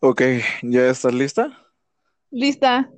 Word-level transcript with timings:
Ok, 0.00 0.22
¿ya 0.62 0.88
estás 0.88 1.12
lista? 1.14 1.66
Lista. 2.30 2.90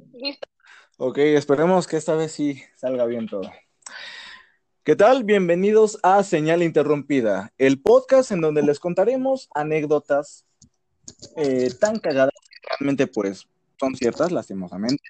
Ok, 0.98 1.18
esperemos 1.18 1.86
que 1.86 1.96
esta 1.96 2.14
vez 2.14 2.32
sí 2.32 2.62
salga 2.76 3.06
bien 3.06 3.26
todo. 3.26 3.50
¿Qué 4.84 4.96
tal? 4.96 5.24
Bienvenidos 5.24 5.98
a 6.02 6.22
Señal 6.24 6.62
Interrumpida, 6.62 7.52
el 7.58 7.80
podcast 7.80 8.32
en 8.32 8.40
donde 8.40 8.62
les 8.62 8.80
contaremos 8.80 9.48
anécdotas 9.54 10.46
eh, 11.36 11.70
tan 11.78 11.98
cagadas 12.00 12.34
que 12.50 12.68
realmente 12.78 13.06
pues 13.06 13.46
son 13.78 13.94
ciertas, 13.94 14.30
lastimosamente. 14.30 15.02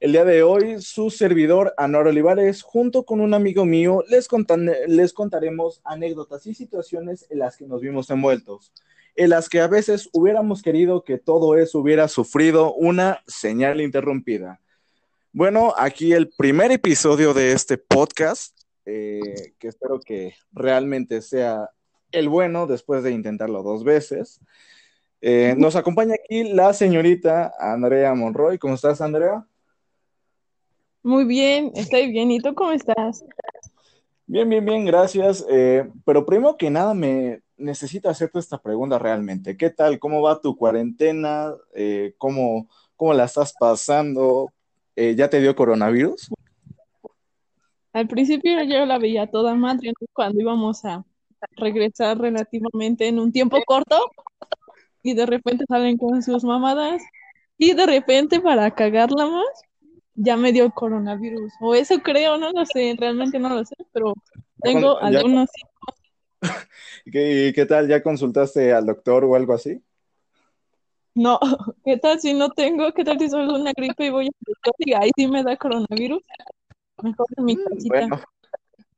El 0.00 0.12
día 0.12 0.24
de 0.24 0.42
hoy, 0.42 0.80
su 0.80 1.10
servidor, 1.10 1.74
Anor 1.76 2.06
Olivares, 2.08 2.62
junto 2.62 3.04
con 3.04 3.20
un 3.20 3.34
amigo 3.34 3.66
mío, 3.66 4.04
les, 4.08 4.26
contan- 4.28 4.72
les 4.86 5.12
contaremos 5.12 5.82
anécdotas 5.84 6.46
y 6.46 6.54
situaciones 6.54 7.26
en 7.28 7.40
las 7.40 7.58
que 7.58 7.66
nos 7.66 7.82
vimos 7.82 8.08
envueltos, 8.08 8.72
en 9.16 9.30
las 9.30 9.48
que 9.48 9.60
a 9.60 9.66
veces 9.66 10.08
hubiéramos 10.12 10.62
querido 10.62 11.02
que 11.02 11.18
todo 11.18 11.56
eso 11.56 11.80
hubiera 11.80 12.06
sufrido 12.08 12.74
una 12.74 13.22
señal 13.26 13.80
interrumpida. 13.80 14.60
Bueno, 15.32 15.74
aquí 15.76 16.12
el 16.12 16.30
primer 16.36 16.70
episodio 16.70 17.34
de 17.34 17.52
este 17.52 17.78
podcast, 17.78 18.58
eh, 18.84 19.54
que 19.58 19.68
espero 19.68 20.00
que 20.00 20.34
realmente 20.52 21.20
sea 21.22 21.70
el 22.12 22.28
bueno 22.28 22.66
después 22.66 23.02
de 23.02 23.12
intentarlo 23.12 23.62
dos 23.62 23.84
veces. 23.84 24.40
Eh, 25.20 25.54
nos 25.56 25.76
acompaña 25.76 26.14
aquí 26.14 26.44
la 26.44 26.72
señorita 26.72 27.52
Andrea 27.58 28.14
Monroy. 28.14 28.58
¿Cómo 28.58 28.74
estás, 28.74 29.00
Andrea? 29.00 29.46
Muy 31.02 31.24
bien, 31.24 31.72
estoy 31.74 32.10
bien. 32.10 32.30
¿Y 32.30 32.40
tú 32.40 32.54
cómo 32.54 32.72
estás? 32.72 33.24
Bien, 34.28 34.48
bien, 34.48 34.64
bien, 34.64 34.84
gracias. 34.84 35.46
Eh, 35.48 35.88
pero 36.04 36.26
primero 36.26 36.56
que 36.56 36.68
nada, 36.68 36.94
me 36.94 37.42
necesito 37.56 38.08
hacerte 38.08 38.40
esta 38.40 38.58
pregunta 38.58 38.98
realmente. 38.98 39.56
¿Qué 39.56 39.70
tal? 39.70 40.00
¿Cómo 40.00 40.20
va 40.20 40.40
tu 40.40 40.56
cuarentena? 40.56 41.54
Eh, 41.74 42.14
¿cómo, 42.18 42.68
cómo 42.96 43.14
la 43.14 43.24
estás 43.24 43.54
pasando? 43.58 44.52
Eh, 44.96 45.14
¿ya 45.14 45.30
te 45.30 45.40
dio 45.40 45.54
coronavirus? 45.54 46.28
Al 47.92 48.08
principio 48.08 48.62
yo 48.64 48.84
la 48.84 48.98
veía 48.98 49.28
toda 49.28 49.54
madre, 49.54 49.92
¿no? 50.00 50.06
Cuando 50.12 50.40
íbamos 50.40 50.84
a 50.84 51.04
regresar 51.56 52.18
relativamente 52.18 53.06
en 53.06 53.20
un 53.20 53.30
tiempo 53.30 53.58
corto 53.64 54.10
y 55.04 55.14
de 55.14 55.24
repente 55.24 55.64
salen 55.68 55.96
con 55.98 56.20
sus 56.20 56.42
mamadas 56.42 57.00
y 57.58 57.74
de 57.74 57.86
repente 57.86 58.40
para 58.40 58.72
cagarla 58.72 59.26
más 59.26 59.65
ya 60.16 60.36
me 60.36 60.52
dio 60.52 60.70
coronavirus. 60.70 61.52
O 61.60 61.74
eso 61.74 62.00
creo, 62.02 62.38
no 62.38 62.50
lo 62.52 62.64
sé, 62.66 62.96
realmente 62.98 63.38
no 63.38 63.50
lo 63.50 63.64
sé, 63.64 63.76
pero 63.92 64.14
tengo 64.62 64.98
Ya- 65.00 65.06
algunos 65.06 65.48
¿Qué, 67.10 67.52
qué 67.54 67.66
tal? 67.66 67.88
¿Ya 67.88 68.02
consultaste 68.02 68.72
al 68.72 68.86
doctor 68.86 69.24
o 69.24 69.34
algo 69.34 69.54
así? 69.54 69.82
No, 71.14 71.38
¿qué 71.84 71.96
tal 71.96 72.20
si 72.20 72.34
no 72.34 72.50
tengo? 72.50 72.92
¿Qué 72.92 73.04
tal 73.04 73.18
si 73.18 73.28
solo 73.28 73.54
una 73.54 73.72
gripe 73.74 74.06
y 74.06 74.10
voy 74.10 74.26
a 74.26 74.30
doctor 74.46 74.74
y 74.78 74.92
ahí 74.94 75.10
sí 75.16 75.26
me 75.26 75.42
da 75.42 75.56
coronavirus? 75.56 76.22
Mejor 77.02 77.26
en 77.36 77.44
mi 77.44 77.56
casita. 77.56 77.88
Bueno, 77.88 78.20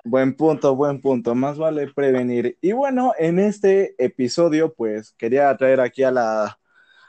buen 0.04 0.36
punto, 0.36 0.74
buen 0.74 1.00
punto. 1.00 1.34
Más 1.34 1.58
vale 1.58 1.92
prevenir. 1.92 2.58
Y 2.60 2.72
bueno, 2.72 3.12
en 3.18 3.38
este 3.38 3.94
episodio, 4.02 4.74
pues 4.74 5.12
quería 5.12 5.56
traer 5.56 5.80
aquí 5.80 6.02
a 6.02 6.10
la, 6.10 6.58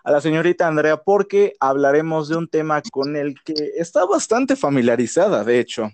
a 0.04 0.12
la 0.12 0.22
señorita 0.22 0.68
Andrea 0.68 0.98
porque 0.98 1.54
hablaremos 1.60 2.30
de 2.30 2.38
un 2.38 2.48
tema 2.48 2.82
con 2.92 3.16
el 3.16 3.36
que 3.44 3.74
está 3.78 4.06
bastante 4.06 4.56
familiarizada, 4.56 5.44
de 5.44 5.60
hecho. 5.60 5.90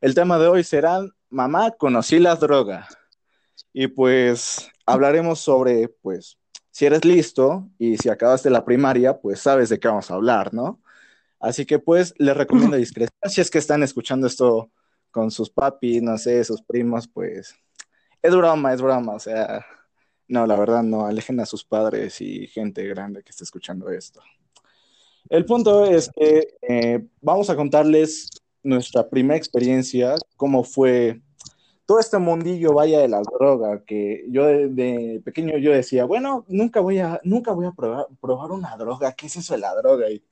El 0.00 0.14
tema 0.14 0.38
de 0.38 0.46
hoy 0.48 0.64
será 0.64 1.00
Mamá, 1.28 1.72
conocí 1.72 2.18
la 2.18 2.36
droga. 2.36 2.88
Y 3.72 3.88
pues 3.88 4.70
hablaremos 4.86 5.40
sobre, 5.40 5.88
pues, 5.88 6.38
si 6.70 6.86
eres 6.86 7.04
listo 7.04 7.68
y 7.78 7.96
si 7.96 8.08
acabaste 8.08 8.50
la 8.50 8.64
primaria, 8.64 9.18
pues 9.18 9.40
sabes 9.40 9.68
de 9.68 9.78
qué 9.80 9.88
vamos 9.88 10.10
a 10.10 10.14
hablar, 10.14 10.54
¿no? 10.54 10.80
Así 11.40 11.66
que 11.66 11.78
pues 11.78 12.14
les 12.18 12.36
recomiendo 12.36 12.76
discreción. 12.76 13.10
Si 13.28 13.40
es 13.40 13.50
que 13.50 13.58
están 13.58 13.82
escuchando 13.82 14.26
esto 14.26 14.70
con 15.10 15.30
sus 15.30 15.50
papis, 15.50 16.02
no 16.02 16.18
sé, 16.18 16.44
sus 16.44 16.62
primos, 16.62 17.08
pues 17.08 17.54
es 18.22 18.34
broma, 18.34 18.72
es 18.72 18.82
broma. 18.82 19.14
O 19.14 19.18
sea, 19.18 19.64
no, 20.28 20.46
la 20.46 20.56
verdad 20.56 20.82
no, 20.82 21.06
alejen 21.06 21.40
a 21.40 21.46
sus 21.46 21.64
padres 21.64 22.20
y 22.20 22.46
gente 22.48 22.86
grande 22.86 23.22
que 23.22 23.30
esté 23.30 23.44
escuchando 23.44 23.90
esto. 23.90 24.20
El 25.28 25.44
punto 25.44 25.84
es 25.84 26.10
que 26.10 26.56
eh, 26.62 27.06
vamos 27.20 27.50
a 27.50 27.56
contarles 27.56 28.30
nuestra 28.62 29.08
primera 29.08 29.36
experiencia, 29.36 30.16
cómo 30.36 30.64
fue 30.64 31.20
todo 31.84 32.00
este 32.00 32.18
mundillo 32.18 32.72
vaya 32.72 33.00
de 33.00 33.08
la 33.08 33.22
droga, 33.22 33.82
que 33.84 34.24
yo 34.28 34.44
de, 34.44 34.68
de 34.68 35.22
pequeño 35.24 35.56
yo 35.58 35.72
decía, 35.72 36.04
bueno, 36.04 36.44
nunca 36.48 36.80
voy 36.80 36.98
a, 36.98 37.20
nunca 37.22 37.52
voy 37.52 37.66
a 37.66 37.72
probar, 37.72 38.06
probar 38.20 38.50
una 38.50 38.76
droga, 38.76 39.12
¿qué 39.12 39.26
es 39.26 39.36
eso 39.36 39.54
de 39.54 39.60
la 39.60 39.74
droga? 39.74 40.10
Y, 40.10 40.24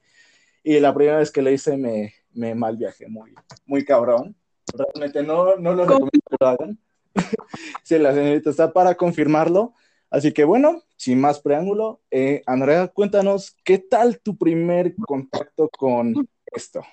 y 0.65 0.81
la 0.81 0.93
primera 0.93 1.19
vez 1.19 1.31
que 1.31 1.43
le 1.43 1.53
hice 1.53 1.77
me, 1.77 2.13
me 2.33 2.55
mal 2.55 2.77
viajé 2.77 3.07
muy, 3.09 3.35
muy 3.67 3.85
cabrón. 3.85 4.35
Realmente 4.73 5.23
no, 5.23 5.57
no 5.57 5.75
lo 5.75 5.85
recomiendo 5.85 6.21
que 6.29 6.37
lo 6.41 6.47
hagan. 6.47 6.79
sí, 7.85 7.99
la 7.99 8.13
señorita 8.13 8.51
está 8.51 8.73
para 8.73 8.97
confirmarlo. 8.97 9.75
Así 10.15 10.31
que 10.31 10.45
bueno, 10.45 10.81
sin 10.97 11.21
más 11.21 11.41
preámbulo, 11.41 12.01
eh, 12.13 12.45
Andrea, 12.47 12.87
cuéntanos, 12.87 13.57
¿qué 13.65 13.79
tal 13.79 14.21
tu 14.21 14.37
primer 14.37 14.95
contacto 14.95 15.69
con 15.77 16.15
esto? 16.53 16.85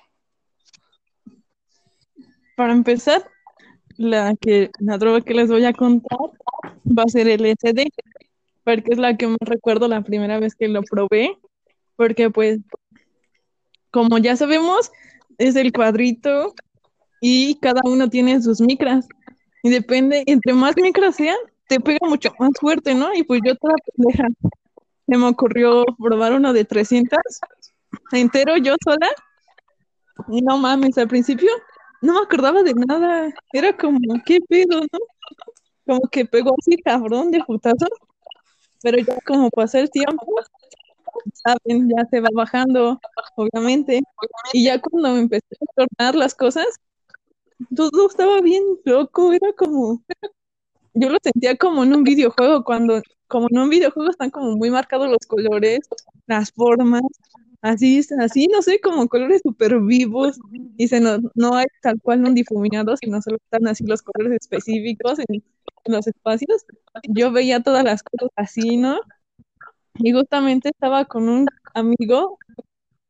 Para 2.56 2.72
empezar, 2.72 3.22
la 3.96 4.34
que 4.34 4.72
la 4.80 4.98
droga 4.98 5.20
que 5.20 5.34
les 5.34 5.48
voy 5.48 5.64
a 5.64 5.72
contar 5.72 6.18
va 6.84 7.04
a 7.04 7.08
ser 7.08 7.28
el 7.28 7.46
SD, 7.46 7.92
porque 8.64 8.90
es 8.90 8.98
la 8.98 9.16
que 9.16 9.28
me 9.28 9.36
recuerdo 9.38 9.86
la 9.86 10.02
primera 10.02 10.40
vez 10.40 10.56
que 10.56 10.66
lo 10.66 10.82
probé, 10.82 11.38
porque 11.94 12.28
pues 12.28 12.58
como 13.92 14.18
ya 14.18 14.34
sabemos, 14.34 14.90
es 15.38 15.54
el 15.54 15.72
cuadrito 15.72 16.56
y 17.20 17.54
cada 17.60 17.82
uno 17.84 18.10
tiene 18.10 18.42
sus 18.42 18.60
micras 18.60 19.06
y 19.62 19.70
depende, 19.70 20.24
entre 20.26 20.54
más 20.54 20.74
micras 20.76 21.14
sean, 21.14 21.36
te 21.72 21.80
pega 21.80 22.06
mucho 22.06 22.30
más 22.38 22.50
fuerte, 22.60 22.94
¿no? 22.94 23.14
Y 23.14 23.22
pues 23.22 23.40
yo 23.42 23.56
toda 23.56 23.72
pendeja, 23.96 24.28
se 25.06 25.16
me 25.16 25.26
ocurrió 25.26 25.86
probar 25.98 26.34
uno 26.34 26.52
de 26.52 26.66
300 26.66 27.18
entero 28.12 28.58
yo 28.58 28.74
sola 28.84 29.08
y 30.28 30.42
no 30.42 30.58
mames, 30.58 30.98
al 30.98 31.08
principio 31.08 31.50
no 32.02 32.12
me 32.12 32.20
acordaba 32.20 32.62
de 32.62 32.74
nada. 32.74 33.32
Era 33.54 33.74
como, 33.74 33.98
¿qué 34.26 34.40
pedo, 34.46 34.80
no? 34.80 34.98
Como 35.86 36.00
que 36.10 36.26
pegó 36.26 36.54
así 36.60 36.76
cabrón 36.76 37.30
de 37.30 37.42
putazo. 37.42 37.86
Pero 38.82 38.98
ya 38.98 39.16
como 39.26 39.48
pasó 39.48 39.78
el 39.78 39.90
tiempo, 39.90 40.26
saben, 41.32 41.88
ya 41.88 42.04
se 42.10 42.20
va 42.20 42.28
bajando, 42.34 43.00
obviamente. 43.36 44.02
Y 44.52 44.64
ya 44.64 44.78
cuando 44.78 45.14
me 45.14 45.20
empecé 45.20 45.46
a 45.58 45.86
tornar 45.86 46.16
las 46.16 46.34
cosas, 46.34 46.66
todo 47.74 48.08
estaba 48.08 48.42
bien 48.42 48.62
loco. 48.84 49.32
Era 49.32 49.52
como, 49.54 50.02
yo 50.94 51.08
lo 51.10 51.18
sentía 51.22 51.56
como 51.56 51.84
en 51.84 51.94
un 51.94 52.04
videojuego, 52.04 52.64
cuando, 52.64 53.02
como 53.28 53.48
en 53.50 53.58
un 53.58 53.70
videojuego 53.70 54.10
están 54.10 54.30
como 54.30 54.56
muy 54.56 54.70
marcados 54.70 55.08
los 55.08 55.26
colores, 55.26 55.80
las 56.26 56.52
formas, 56.52 57.02
así, 57.62 58.00
así, 58.20 58.48
no 58.48 58.62
sé, 58.62 58.80
como 58.80 59.08
colores 59.08 59.42
súper 59.44 59.78
vivos, 59.80 60.38
y 60.76 60.88
se 60.88 61.00
no, 61.00 61.18
no 61.34 61.54
hay 61.56 61.66
tal 61.82 62.00
cual 62.02 62.24
un 62.24 62.34
difuminado, 62.34 62.96
sino 62.96 63.20
solo 63.22 63.38
están 63.42 63.66
así 63.68 63.84
los 63.86 64.02
colores 64.02 64.38
específicos 64.40 65.18
en, 65.20 65.42
en 65.84 65.92
los 65.94 66.06
espacios. 66.06 66.64
Yo 67.08 67.32
veía 67.32 67.62
todas 67.62 67.84
las 67.84 68.02
cosas 68.02 68.30
así, 68.36 68.76
¿no? 68.76 68.98
Y 69.94 70.12
justamente 70.12 70.70
estaba 70.70 71.04
con 71.04 71.28
un 71.28 71.46
amigo, 71.74 72.38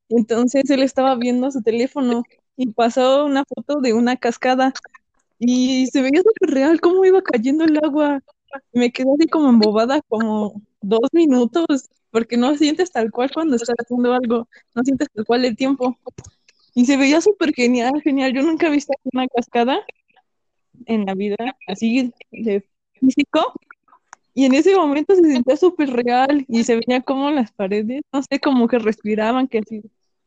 entonces 0.09 0.71
él 0.71 0.83
estaba 0.83 1.17
viendo 1.17 1.51
su 1.51 1.63
teléfono 1.63 2.25
y 2.57 2.69
pasó 2.73 3.27
una 3.27 3.45
foto 3.45 3.81
de 3.81 3.93
una 3.95 4.17
cascada 4.17 4.73
y 5.45 5.89
se 5.89 6.01
veía 6.03 6.23
súper 6.23 6.51
real 6.55 6.81
cómo 6.81 7.05
iba 7.05 7.21
cayendo 7.21 7.65
el 7.65 7.77
agua. 7.85 8.23
Me 8.73 8.93
quedé 8.93 9.09
así 9.19 9.27
como 9.29 9.49
embobada 9.49 10.01
como 10.03 10.63
dos 10.81 11.09
minutos, 11.13 11.91
porque 12.13 12.37
no 12.37 12.57
sientes 12.57 12.93
tal 12.93 13.11
cual 13.11 13.31
cuando 13.35 13.57
estás 13.57 13.75
haciendo 13.77 14.13
algo, 14.15 14.47
no 14.75 14.83
sientes 14.85 15.09
tal 15.13 15.25
cual 15.25 15.45
el 15.45 15.57
tiempo. 15.57 15.99
Y 16.75 16.87
se 16.87 16.97
veía 16.97 17.21
súper 17.21 17.53
genial, 17.55 18.01
genial. 18.05 18.33
Yo 18.33 18.43
nunca 18.43 18.69
he 18.69 18.71
visto 18.71 18.93
una 19.13 19.27
cascada 19.27 19.81
en 20.87 21.07
la 21.07 21.15
vida 21.15 21.37
así 21.67 22.13
de 22.31 22.65
físico. 23.01 23.53
Y 24.35 24.45
en 24.45 24.55
ese 24.55 24.77
momento 24.77 25.17
se 25.17 25.23
sentía 25.23 25.57
súper 25.57 25.91
real 25.91 26.45
y 26.49 26.63
se 26.63 26.77
veía 26.77 27.01
como 27.03 27.31
las 27.33 27.51
paredes, 27.51 28.03
no 28.13 28.23
sé, 28.23 28.39
como 28.39 28.69
que 28.69 28.79
respiraban, 28.79 29.49
que 29.49 29.59
así 29.59 29.83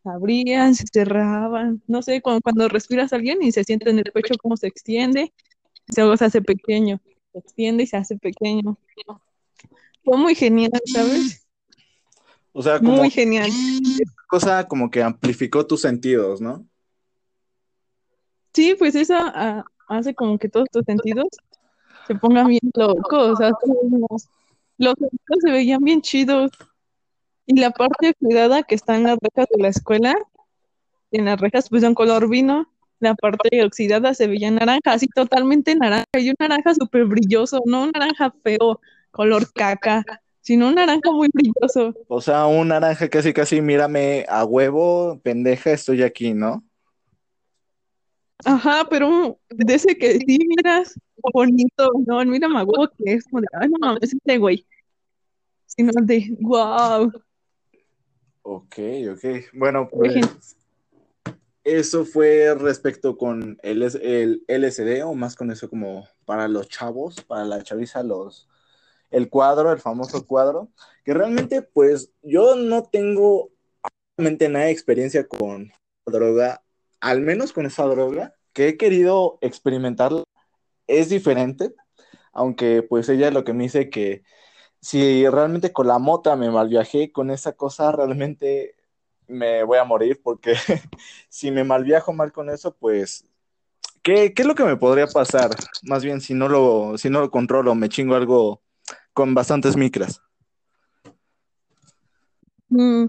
abrían, 0.05 0.75
se 0.75 0.85
cerraban, 0.91 1.81
no 1.87 2.01
sé, 2.01 2.21
como 2.21 2.41
cuando 2.41 2.67
respiras 2.67 3.13
a 3.13 3.17
alguien 3.17 3.41
y 3.41 3.51
se 3.51 3.63
siente 3.63 3.89
en 3.89 3.99
el 3.99 4.11
pecho 4.11 4.35
como 4.41 4.57
se 4.57 4.67
extiende, 4.67 5.33
se 5.89 6.01
hace 6.01 6.41
pequeño, 6.41 6.99
se 7.31 7.39
extiende 7.39 7.83
y 7.83 7.87
se 7.87 7.97
hace 7.97 8.17
pequeño. 8.17 8.77
Fue 10.03 10.17
muy 10.17 10.35
genial, 10.35 10.71
¿sabes? 10.85 11.45
O 12.53 12.61
sea, 12.61 12.79
como 12.79 12.93
Muy 12.97 13.09
genial. 13.09 13.49
cosa 14.29 14.65
como 14.67 14.89
que 14.89 15.03
amplificó 15.03 15.67
tus 15.67 15.81
sentidos, 15.81 16.39
¿no? 16.39 16.65
Sí, 18.53 18.75
pues 18.79 18.95
eso 18.95 19.15
ah, 19.17 19.65
hace 19.89 20.15
como 20.15 20.37
que 20.37 20.47
todos 20.47 20.69
tus 20.71 20.85
sentidos 20.85 21.27
se 22.07 22.15
pongan 22.15 22.47
bien 22.47 22.61
locos, 22.73 23.31
o 23.31 23.35
sea, 23.35 23.49
los, 23.49 24.29
los 24.77 24.93
sentidos 24.93 25.39
se 25.41 25.51
veían 25.51 25.83
bien 25.83 26.01
chidos. 26.01 26.51
Y 27.45 27.59
la 27.59 27.71
parte 27.71 28.13
cuidada 28.15 28.63
que 28.63 28.75
está 28.75 28.95
en 28.95 29.03
las 29.03 29.17
rejas 29.21 29.47
de 29.55 29.61
la 29.61 29.69
escuela, 29.69 30.15
en 31.11 31.25
las 31.25 31.39
rejas 31.39 31.69
pues 31.69 31.81
de 31.81 31.89
un 31.89 31.95
color 31.95 32.27
vino, 32.29 32.71
la 32.99 33.13
parte 33.13 33.63
oxidada 33.63 34.13
se 34.13 34.27
veía 34.27 34.49
naranja, 34.51 34.93
así 34.93 35.07
totalmente 35.07 35.75
naranja, 35.75 36.05
y 36.13 36.29
un 36.29 36.35
naranja 36.39 36.73
súper 36.73 37.05
brilloso, 37.05 37.61
no 37.65 37.83
un 37.83 37.91
naranja 37.91 38.33
feo, 38.43 38.79
color 39.11 39.51
caca, 39.53 40.03
sino 40.41 40.69
un 40.69 40.75
naranja 40.75 41.11
muy 41.11 41.29
brilloso. 41.33 41.93
O 42.07 42.21
sea, 42.21 42.47
un 42.47 42.69
naranja 42.69 43.09
casi 43.09 43.33
casi, 43.33 43.61
mírame 43.61 44.25
a 44.29 44.43
huevo, 44.45 45.19
pendeja, 45.23 45.71
estoy 45.71 46.03
aquí, 46.03 46.33
¿no? 46.33 46.63
Ajá, 48.43 48.85
pero 48.89 49.39
de 49.49 49.73
ese 49.73 49.97
que 49.97 50.19
sí 50.19 50.39
miras 50.47 50.95
bonito, 51.33 51.91
no, 52.05 52.23
mírame 52.25 52.59
a 52.59 52.63
huevo 52.63 52.89
que 52.97 53.13
es 53.13 53.23
como 53.25 53.41
de, 53.41 53.47
ay, 53.59 53.69
no 53.69 53.77
mames, 53.79 54.13
este 54.13 54.37
güey. 54.37 54.65
Sino 55.65 55.91
de, 56.03 56.35
wow. 56.39 57.11
Ok, 58.47 58.77
ok. 59.11 59.25
Bueno, 59.53 59.89
pues 59.89 60.55
eso 61.63 62.05
fue 62.05 62.53
respecto 62.53 63.17
con 63.17 63.57
el, 63.63 63.81
el 63.81 64.43
LSD 64.47 65.03
o 65.03 65.15
más 65.15 65.35
con 65.35 65.49
eso 65.49 65.67
como 65.67 66.07
para 66.25 66.47
los 66.47 66.69
chavos, 66.69 67.23
para 67.23 67.43
la 67.43 67.63
chaviza, 67.63 68.03
los, 68.03 68.47
el 69.09 69.29
cuadro, 69.31 69.71
el 69.71 69.79
famoso 69.79 70.27
cuadro, 70.27 70.69
que 71.03 71.15
realmente 71.15 71.63
pues 71.63 72.11
yo 72.21 72.55
no 72.55 72.83
tengo 72.83 73.49
realmente 74.15 74.47
nada 74.47 74.65
de 74.65 74.71
experiencia 74.71 75.27
con 75.27 75.71
droga, 76.05 76.63
al 76.99 77.21
menos 77.21 77.51
con 77.51 77.65
esa 77.65 77.85
droga, 77.85 78.35
que 78.53 78.67
he 78.67 78.77
querido 78.77 79.39
experimentar 79.41 80.11
es 80.85 81.09
diferente, 81.09 81.73
aunque 82.31 82.83
pues 82.83 83.09
ella 83.09 83.31
lo 83.31 83.43
que 83.43 83.53
me 83.53 83.63
dice 83.63 83.89
que 83.89 84.21
si 84.85 85.27
realmente 85.27 85.73
con 85.73 85.87
la 85.87 85.97
mota 85.97 86.35
me 86.35 86.51
malviajé 86.51 87.11
con 87.11 87.31
esa 87.31 87.53
cosa, 87.53 87.91
realmente 87.91 88.75
me 89.27 89.63
voy 89.63 89.79
a 89.79 89.83
morir 89.83 90.21
porque 90.23 90.53
si 91.27 91.49
me 91.49 91.63
malviajo 91.63 92.13
mal 92.13 92.31
con 92.31 92.51
eso, 92.51 92.75
pues, 92.75 93.25
¿qué, 94.03 94.31
¿qué, 94.35 94.43
es 94.43 94.47
lo 94.47 94.53
que 94.53 94.63
me 94.63 94.77
podría 94.77 95.07
pasar? 95.07 95.49
Más 95.81 96.03
bien, 96.03 96.21
si 96.21 96.35
no 96.35 96.47
lo, 96.49 96.99
si 96.99 97.09
no 97.09 97.19
lo 97.21 97.31
controlo, 97.31 97.73
me 97.73 97.89
chingo 97.89 98.13
algo 98.13 98.61
con 99.11 99.33
bastantes 99.33 99.75
micras. 99.75 100.21
Mm, 102.69 103.05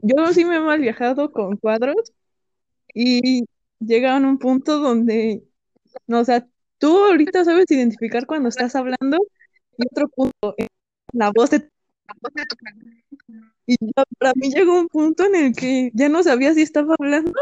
yo 0.00 0.32
sí 0.32 0.46
me 0.46 0.56
he 0.56 0.60
malviajado 0.60 1.32
con 1.32 1.58
cuadros 1.58 2.14
y 2.94 3.44
llega 3.78 4.16
a 4.16 4.20
un 4.20 4.38
punto 4.38 4.78
donde, 4.78 5.44
no, 6.06 6.20
o 6.20 6.24
sea, 6.24 6.48
tú 6.78 6.96
ahorita 6.96 7.44
sabes 7.44 7.70
identificar 7.70 8.24
cuando 8.24 8.48
estás 8.48 8.74
hablando 8.74 9.18
y 9.78 9.86
otro 9.90 10.08
punto, 10.08 10.54
eh, 10.58 10.68
la 11.12 11.30
voz 11.30 11.50
de, 11.50 11.68
Y 13.66 13.76
para 14.18 14.32
mí 14.34 14.50
llegó 14.50 14.78
un 14.78 14.88
punto 14.88 15.24
en 15.26 15.34
el 15.34 15.52
que 15.54 15.90
ya 15.94 16.08
no 16.08 16.22
sabía 16.22 16.54
si 16.54 16.62
estaba 16.62 16.94
hablando. 16.98 17.32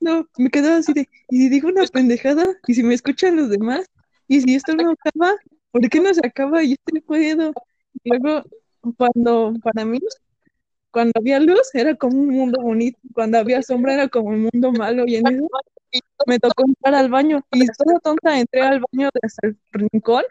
No, 0.00 0.26
me 0.38 0.50
quedaba 0.50 0.76
así 0.76 0.92
de, 0.94 1.08
y 1.28 1.38
si 1.38 1.48
digo 1.50 1.68
una 1.68 1.84
pendejada, 1.86 2.44
y 2.66 2.74
si 2.74 2.82
me 2.82 2.94
escuchan 2.94 3.36
los 3.36 3.50
demás, 3.50 3.86
y 4.28 4.40
si 4.40 4.54
esto 4.54 4.74
no 4.74 4.92
acaba, 4.92 5.36
¿por 5.72 5.88
qué 5.90 6.00
no 6.00 6.14
se 6.14 6.26
acaba? 6.26 6.62
Y 6.64 6.72
estoy 6.72 7.00
puedo. 7.02 7.52
Luego, 8.04 8.42
cuando, 8.96 9.52
para 9.62 9.84
mí, 9.84 9.98
cuando 10.90 11.12
había 11.16 11.40
luz 11.40 11.74
era 11.74 11.94
como 11.96 12.18
un 12.20 12.28
mundo 12.28 12.62
bonito, 12.62 12.98
cuando 13.14 13.38
había 13.38 13.62
sombra 13.62 13.94
era 13.94 14.08
como 14.08 14.28
un 14.30 14.48
mundo 14.52 14.72
malo, 14.72 15.04
y 15.06 15.16
en 15.16 15.26
eso 15.26 15.48
me 16.26 16.38
tocó 16.38 16.64
entrar 16.66 16.94
al 16.94 17.10
baño 17.10 17.40
y 17.52 17.66
toda 17.66 17.98
tonta 18.00 18.38
entré 18.38 18.62
al 18.62 18.80
baño 18.92 19.08
desde 19.20 19.48
el 19.48 19.58
rincón 19.72 20.24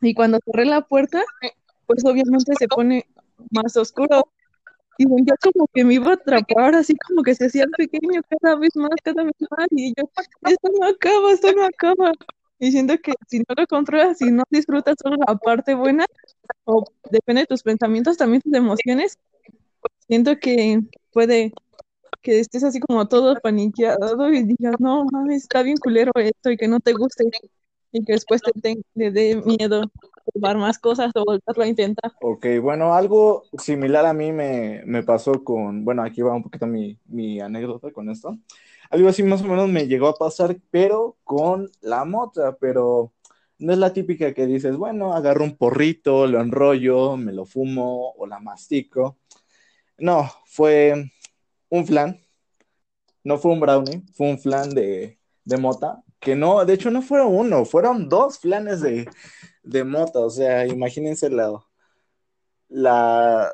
y 0.00 0.14
cuando 0.14 0.38
cerré 0.44 0.66
la 0.66 0.82
puerta, 0.82 1.22
pues 1.86 2.04
obviamente 2.04 2.52
se 2.58 2.68
pone 2.68 3.06
más 3.50 3.76
oscuro 3.76 4.28
y 4.98 5.04
sentía 5.04 5.34
como 5.42 5.68
que 5.72 5.84
me 5.84 5.94
iba 5.94 6.10
a 6.10 6.14
atrapar, 6.14 6.74
así 6.74 6.94
como 6.96 7.22
que 7.22 7.34
se 7.34 7.46
hacía 7.46 7.66
pequeño 7.76 8.20
cada 8.40 8.56
vez 8.56 8.74
más, 8.76 8.90
cada 9.02 9.24
vez 9.24 9.34
más 9.50 9.68
y 9.70 9.92
yo, 9.96 10.08
esto 10.46 10.68
no 10.80 10.86
acaba, 10.86 11.32
esto 11.32 11.52
no 11.52 11.64
acaba. 11.64 12.12
Y 12.58 12.72
siento 12.72 12.96
que 12.98 13.12
si 13.28 13.40
no 13.40 13.54
lo 13.54 13.66
controlas, 13.66 14.18
si 14.18 14.30
no 14.30 14.42
disfrutas 14.48 14.96
solo 15.02 15.16
la 15.26 15.36
parte 15.36 15.74
buena, 15.74 16.06
o 16.64 16.84
depende 17.10 17.42
de 17.42 17.46
tus 17.46 17.62
pensamientos, 17.62 18.16
también 18.16 18.40
tus 18.40 18.54
emociones, 18.54 19.18
siento 20.08 20.38
que 20.38 20.80
puede 21.12 21.52
que 22.26 22.40
estés 22.40 22.64
así 22.64 22.80
como 22.80 23.06
todo 23.06 23.36
paniqueado 23.36 24.32
y 24.32 24.42
digas, 24.42 24.74
no, 24.80 25.04
mames, 25.12 25.44
está 25.44 25.62
bien 25.62 25.76
culero 25.76 26.10
esto 26.16 26.50
y 26.50 26.56
que 26.56 26.66
no 26.66 26.80
te 26.80 26.92
guste 26.92 27.22
y 27.92 28.04
que 28.04 28.14
después 28.14 28.40
te, 28.42 28.82
dé 28.94 29.40
miedo 29.46 29.82
probar 30.32 30.58
más 30.58 30.76
cosas 30.80 31.12
o 31.14 31.24
volverlo 31.24 31.62
a 31.62 31.68
intentar. 31.68 32.12
Ok, 32.20 32.46
bueno, 32.60 32.94
algo 32.94 33.44
similar 33.56 34.04
a 34.06 34.12
mí 34.12 34.32
me, 34.32 34.82
me 34.86 35.04
pasó 35.04 35.44
con, 35.44 35.84
bueno, 35.84 36.02
aquí 36.02 36.20
va 36.20 36.34
un 36.34 36.42
poquito 36.42 36.66
mi, 36.66 36.98
mi, 37.04 37.38
anécdota 37.38 37.92
con 37.92 38.10
esto. 38.10 38.36
Algo 38.90 39.08
así 39.08 39.22
más 39.22 39.42
o 39.42 39.44
menos 39.44 39.68
me 39.68 39.86
llegó 39.86 40.08
a 40.08 40.16
pasar, 40.16 40.56
pero 40.72 41.18
con 41.22 41.70
la 41.80 42.04
mota, 42.04 42.56
pero 42.56 43.12
no 43.58 43.72
es 43.72 43.78
la 43.78 43.92
típica 43.92 44.34
que 44.34 44.46
dices, 44.46 44.76
bueno, 44.76 45.12
agarro 45.12 45.44
un 45.44 45.56
porrito, 45.56 46.26
lo 46.26 46.40
enrollo, 46.40 47.16
me 47.16 47.32
lo 47.32 47.46
fumo 47.46 48.14
o 48.18 48.26
la 48.26 48.40
mastico. 48.40 49.18
No, 49.98 50.28
fue 50.44 51.12
un 51.68 51.86
flan, 51.86 52.20
no 53.24 53.38
fue 53.38 53.52
un 53.52 53.60
brownie, 53.60 54.02
fue 54.14 54.28
un 54.28 54.38
flan 54.38 54.70
de, 54.70 55.18
de 55.44 55.56
mota, 55.56 56.02
que 56.20 56.36
no, 56.36 56.64
de 56.64 56.74
hecho 56.74 56.90
no 56.90 57.02
fueron 57.02 57.34
uno, 57.34 57.64
fueron 57.64 58.08
dos 58.08 58.38
flanes 58.38 58.80
de, 58.80 59.08
de 59.62 59.84
mota, 59.84 60.20
o 60.20 60.30
sea, 60.30 60.66
imagínense 60.66 61.28
la, 61.30 61.52
la, 62.68 63.52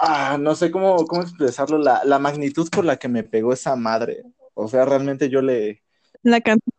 ah, 0.00 0.36
no 0.38 0.54
sé 0.54 0.70
cómo, 0.70 1.06
cómo 1.06 1.22
expresarlo, 1.22 1.78
la, 1.78 2.04
la, 2.04 2.18
magnitud 2.18 2.68
por 2.70 2.84
la 2.84 2.96
que 2.96 3.08
me 3.08 3.22
pegó 3.22 3.52
esa 3.52 3.74
madre, 3.76 4.22
o 4.54 4.68
sea, 4.68 4.84
realmente 4.84 5.28
yo 5.28 5.40
le... 5.42 5.82
La 6.22 6.40
cantidad, 6.40 6.72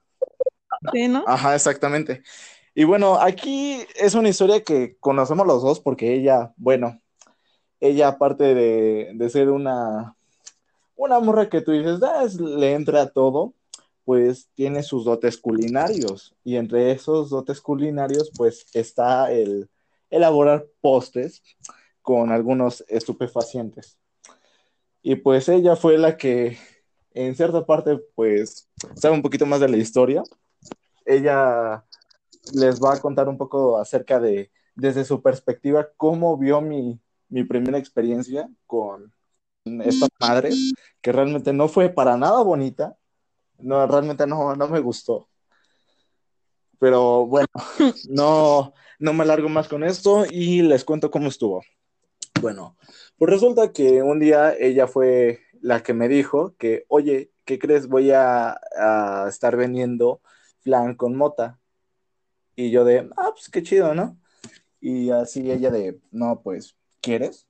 ¿no? 1.09 1.23
Ajá, 1.27 1.55
exactamente. 1.55 2.23
Y 2.75 2.83
bueno, 2.83 3.19
aquí 3.19 3.83
es 3.95 4.13
una 4.13 4.29
historia 4.29 4.63
que 4.63 4.97
conocemos 4.99 5.45
los 5.47 5.63
dos 5.63 5.79
porque 5.79 6.13
ella, 6.13 6.53
bueno, 6.57 7.01
ella 7.79 8.09
aparte 8.09 8.53
de, 8.53 9.11
de 9.15 9.29
ser 9.29 9.49
una 9.49 10.15
una 10.99 11.19
morra 11.19 11.49
que 11.49 11.61
tú 11.61 11.71
dices, 11.71 12.03
ah, 12.03 12.25
le 12.37 12.73
entra 12.73 13.03
a 13.03 13.09
todo, 13.09 13.53
pues 14.03 14.49
tiene 14.53 14.83
sus 14.83 15.05
dotes 15.05 15.37
culinarios. 15.37 16.35
Y 16.43 16.57
entre 16.57 16.91
esos 16.91 17.29
dotes 17.29 17.61
culinarios, 17.61 18.31
pues 18.35 18.65
está 18.73 19.31
el 19.31 19.69
elaborar 20.09 20.67
postres 20.81 21.41
con 22.01 22.31
algunos 22.31 22.83
estupefacientes. 22.89 23.97
Y 25.01 25.15
pues 25.15 25.47
ella 25.47 25.77
fue 25.77 25.97
la 25.97 26.17
que, 26.17 26.57
en 27.13 27.33
cierta 27.33 27.65
parte, 27.65 27.97
pues 28.15 28.67
sabe 28.95 29.15
un 29.15 29.21
poquito 29.21 29.45
más 29.45 29.61
de 29.61 29.69
la 29.69 29.77
historia. 29.77 30.21
Ella 31.05 31.85
les 32.53 32.81
va 32.81 32.95
a 32.95 32.99
contar 32.99 33.29
un 33.29 33.37
poco 33.37 33.77
acerca 33.77 34.19
de, 34.19 34.51
desde 34.75 35.05
su 35.05 35.21
perspectiva, 35.21 35.87
cómo 35.95 36.37
vio 36.37 36.59
mi, 36.59 36.99
mi 37.29 37.45
primera 37.45 37.77
experiencia 37.77 38.49
con, 38.67 39.13
esta 39.65 40.07
madre, 40.19 40.51
que 41.01 41.11
realmente 41.11 41.53
no 41.53 41.67
fue 41.67 41.89
para 41.89 42.17
nada 42.17 42.41
bonita. 42.43 42.97
No, 43.59 43.85
realmente 43.87 44.25
no, 44.25 44.55
no 44.55 44.67
me 44.67 44.79
gustó. 44.79 45.27
Pero 46.79 47.25
bueno, 47.25 47.47
no, 48.09 48.73
no 48.99 49.13
me 49.13 49.23
alargo 49.23 49.49
más 49.49 49.67
con 49.67 49.83
esto 49.83 50.25
y 50.29 50.61
les 50.61 50.85
cuento 50.85 51.11
cómo 51.11 51.27
estuvo. 51.27 51.61
Bueno, 52.41 52.77
pues 53.17 53.29
resulta 53.29 53.73
que 53.73 54.01
un 54.01 54.19
día 54.19 54.55
ella 54.57 54.87
fue 54.87 55.41
la 55.61 55.83
que 55.83 55.93
me 55.93 56.07
dijo 56.07 56.55
que, 56.57 56.85
oye, 56.87 57.31
¿qué 57.43 57.59
crees? 57.59 57.87
Voy 57.87 58.11
a, 58.11 58.57
a 58.77 59.25
estar 59.27 59.57
vendiendo 59.57 60.21
flan 60.61 60.95
con 60.95 61.15
mota. 61.15 61.59
Y 62.55 62.71
yo 62.71 62.85
de, 62.85 63.09
ah, 63.17 63.31
pues 63.33 63.49
qué 63.49 63.61
chido, 63.61 63.93
¿no? 63.93 64.17
Y 64.79 65.09
así 65.09 65.51
ella 65.51 65.71
de, 65.71 65.99
no, 66.11 66.41
pues, 66.41 66.77
¿quieres? 67.01 67.48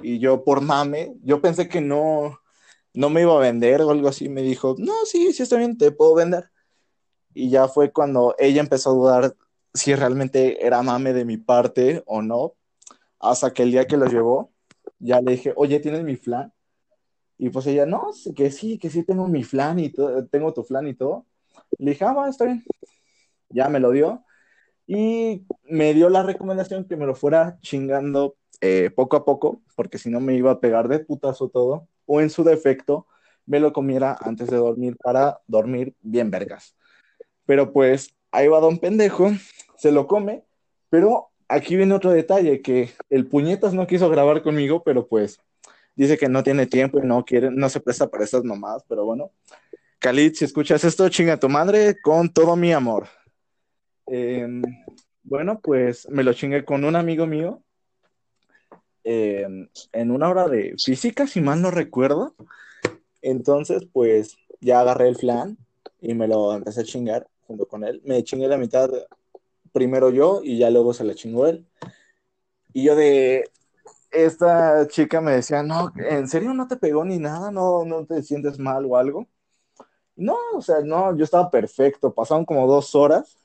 Y 0.00 0.18
yo 0.18 0.44
por 0.44 0.60
mame, 0.60 1.16
yo 1.22 1.40
pensé 1.40 1.68
que 1.68 1.80
no, 1.80 2.40
no 2.92 3.10
me 3.10 3.22
iba 3.22 3.34
a 3.36 3.40
vender 3.40 3.82
o 3.82 3.90
algo 3.90 4.08
así. 4.08 4.28
Me 4.28 4.42
dijo, 4.42 4.74
no, 4.78 4.92
sí, 5.06 5.32
sí 5.32 5.42
está 5.42 5.56
bien, 5.56 5.78
te 5.78 5.92
puedo 5.92 6.14
vender. 6.14 6.50
Y 7.34 7.50
ya 7.50 7.68
fue 7.68 7.92
cuando 7.92 8.34
ella 8.38 8.60
empezó 8.60 8.90
a 8.90 8.94
dudar 8.94 9.36
si 9.74 9.94
realmente 9.94 10.64
era 10.64 10.82
mame 10.82 11.12
de 11.12 11.24
mi 11.24 11.36
parte 11.36 12.02
o 12.06 12.22
no. 12.22 12.54
Hasta 13.18 13.52
que 13.52 13.62
el 13.62 13.72
día 13.72 13.86
que 13.86 13.96
lo 13.96 14.06
llevó, 14.06 14.52
ya 14.98 15.20
le 15.20 15.32
dije, 15.32 15.52
oye, 15.56 15.80
¿tienes 15.80 16.04
mi 16.04 16.16
flan? 16.16 16.52
Y 17.38 17.50
pues 17.50 17.66
ella, 17.66 17.86
no, 17.86 18.10
que 18.36 18.50
sí, 18.50 18.78
que 18.78 18.90
sí 18.90 19.02
tengo 19.04 19.26
mi 19.28 19.42
flan 19.42 19.78
y 19.78 19.90
todo, 19.90 20.26
tengo 20.26 20.52
tu 20.52 20.62
flan 20.62 20.86
y 20.86 20.94
todo. 20.94 21.26
Le 21.78 21.92
dije, 21.92 22.04
ah, 22.04 22.12
bueno, 22.12 22.30
está 22.30 22.44
bien. 22.44 22.64
Ya 23.48 23.68
me 23.68 23.80
lo 23.80 23.90
dio. 23.90 24.24
Y 24.86 25.46
me 25.64 25.94
dio 25.94 26.08
la 26.08 26.22
recomendación 26.22 26.84
que 26.84 26.96
me 26.96 27.06
lo 27.06 27.14
fuera 27.14 27.58
chingando 27.60 28.36
eh, 28.60 28.90
poco 28.94 29.16
a 29.16 29.24
poco, 29.24 29.62
porque 29.76 29.98
si 29.98 30.10
no 30.10 30.20
me 30.20 30.34
iba 30.34 30.50
a 30.50 30.60
pegar 30.60 30.88
de 30.88 31.00
putazo 31.00 31.48
todo, 31.48 31.88
o 32.06 32.20
en 32.20 32.30
su 32.30 32.44
defecto, 32.44 33.06
me 33.46 33.60
lo 33.60 33.72
comiera 33.72 34.16
antes 34.20 34.48
de 34.48 34.56
dormir 34.56 34.96
para 34.96 35.40
dormir 35.46 35.94
bien 36.00 36.30
vergas. 36.30 36.76
Pero 37.46 37.72
pues 37.72 38.14
ahí 38.30 38.48
va 38.48 38.60
don 38.60 38.78
pendejo, 38.78 39.30
se 39.76 39.92
lo 39.92 40.06
come, 40.06 40.44
pero 40.90 41.30
aquí 41.48 41.76
viene 41.76 41.94
otro 41.94 42.10
detalle, 42.10 42.62
que 42.62 42.90
el 43.10 43.26
puñetas 43.26 43.74
no 43.74 43.86
quiso 43.86 44.08
grabar 44.08 44.42
conmigo, 44.42 44.82
pero 44.82 45.06
pues 45.06 45.40
dice 45.94 46.18
que 46.18 46.28
no 46.28 46.42
tiene 46.42 46.66
tiempo 46.66 46.98
y 46.98 47.06
no 47.06 47.24
quiere, 47.24 47.50
no 47.50 47.68
se 47.68 47.80
presta 47.80 48.08
para 48.08 48.24
estas 48.24 48.44
mamadas, 48.44 48.84
pero 48.88 49.04
bueno. 49.04 49.30
Khalid, 49.98 50.34
si 50.34 50.44
escuchas 50.44 50.84
esto, 50.84 51.08
chinga 51.08 51.38
tu 51.38 51.48
madre 51.48 51.96
con 52.02 52.32
todo 52.32 52.56
mi 52.56 52.72
amor. 52.72 53.06
Em, 54.06 54.62
bueno, 55.22 55.60
pues 55.60 56.08
me 56.10 56.22
lo 56.22 56.32
chingué 56.32 56.64
con 56.64 56.84
un 56.84 56.96
amigo 56.96 57.26
mío 57.26 57.62
em, 59.02 59.68
en 59.92 60.10
una 60.10 60.28
hora 60.28 60.48
de 60.48 60.74
física, 60.78 61.26
si 61.26 61.40
mal 61.40 61.62
no 61.62 61.70
recuerdo. 61.70 62.34
Entonces, 63.22 63.86
pues 63.92 64.36
ya 64.60 64.80
agarré 64.80 65.08
el 65.08 65.16
flan 65.16 65.58
y 66.00 66.14
me 66.14 66.28
lo 66.28 66.54
empecé 66.54 66.82
a 66.82 66.84
chingar 66.84 67.26
junto 67.46 67.66
con 67.66 67.84
él. 67.84 68.02
Me 68.04 68.22
chingué 68.24 68.48
la 68.48 68.58
mitad 68.58 68.90
primero 69.72 70.10
yo 70.10 70.40
y 70.42 70.58
ya 70.58 70.70
luego 70.70 70.94
se 70.94 71.04
la 71.04 71.14
chingó 71.14 71.46
él. 71.46 71.66
Y 72.72 72.84
yo 72.84 72.96
de, 72.96 73.50
esta 74.10 74.86
chica 74.88 75.20
me 75.20 75.32
decía, 75.32 75.62
no, 75.62 75.92
¿en 75.96 76.28
serio 76.28 76.54
no 76.54 76.68
te 76.68 76.76
pegó 76.76 77.04
ni 77.04 77.18
nada? 77.18 77.50
¿No, 77.50 77.84
no 77.84 78.06
te 78.06 78.22
sientes 78.22 78.58
mal 78.58 78.84
o 78.86 78.96
algo? 78.96 79.26
No, 80.16 80.36
o 80.54 80.62
sea, 80.62 80.80
no, 80.80 81.16
yo 81.16 81.24
estaba 81.24 81.50
perfecto. 81.50 82.14
Pasaron 82.14 82.44
como 82.44 82.66
dos 82.66 82.94
horas 82.94 83.36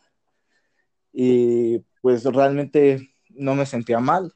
y 1.12 1.80
pues 2.02 2.24
realmente 2.26 3.10
no 3.30 3.56
me 3.56 3.66
sentía 3.66 4.00
mal. 4.00 4.34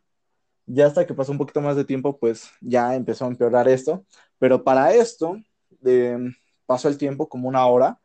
Ya 0.66 0.88
hasta 0.88 1.06
que 1.06 1.14
pasó 1.14 1.32
un 1.32 1.38
poquito 1.38 1.62
más 1.62 1.76
de 1.76 1.86
tiempo, 1.86 2.18
pues 2.20 2.50
ya 2.62 2.96
empezó 2.96 3.26
a 3.26 3.30
empeorar 3.30 3.68
esto. 3.68 4.06
Pero 4.40 4.64
para 4.64 4.94
esto, 4.94 5.38
pasó 6.66 6.90
el 6.90 6.98
tiempo 6.98 7.30
como 7.30 7.48
una 7.48 7.66
hora 7.68 8.00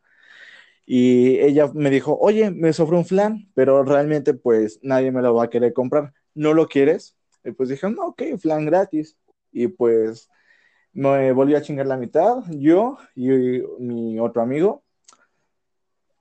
y 0.87 1.39
ella 1.41 1.71
me 1.75 1.91
dijo, 1.91 2.17
oye, 2.19 2.51
me 2.51 2.73
sofre 2.73 2.97
un 2.97 3.05
flan, 3.05 3.51
pero 3.55 3.85
realmente 3.85 4.33
pues 4.35 4.81
nadie 4.83 5.13
me 5.13 5.21
lo 5.23 5.35
va 5.35 5.45
a 5.45 5.51
querer 5.51 5.75
comprar. 5.75 6.15
¿No 6.35 6.55
lo 6.55 6.67
quieres? 6.67 7.17
Y 7.45 7.53
pues 7.53 7.69
dije, 7.69 7.91
no, 7.91 8.09
ok, 8.09 8.23
flan 8.41 8.65
gratis. 8.65 9.19
Y 9.53 9.69
pues 9.69 10.31
me 10.93 11.33
volví 11.33 11.55
a 11.55 11.63
chingar 11.63 11.87
la 11.87 11.99
mitad, 11.99 12.39
yo 12.51 12.99
y 13.15 13.29
mi 13.79 14.19
otro 14.19 14.43
amigo. 14.43 14.83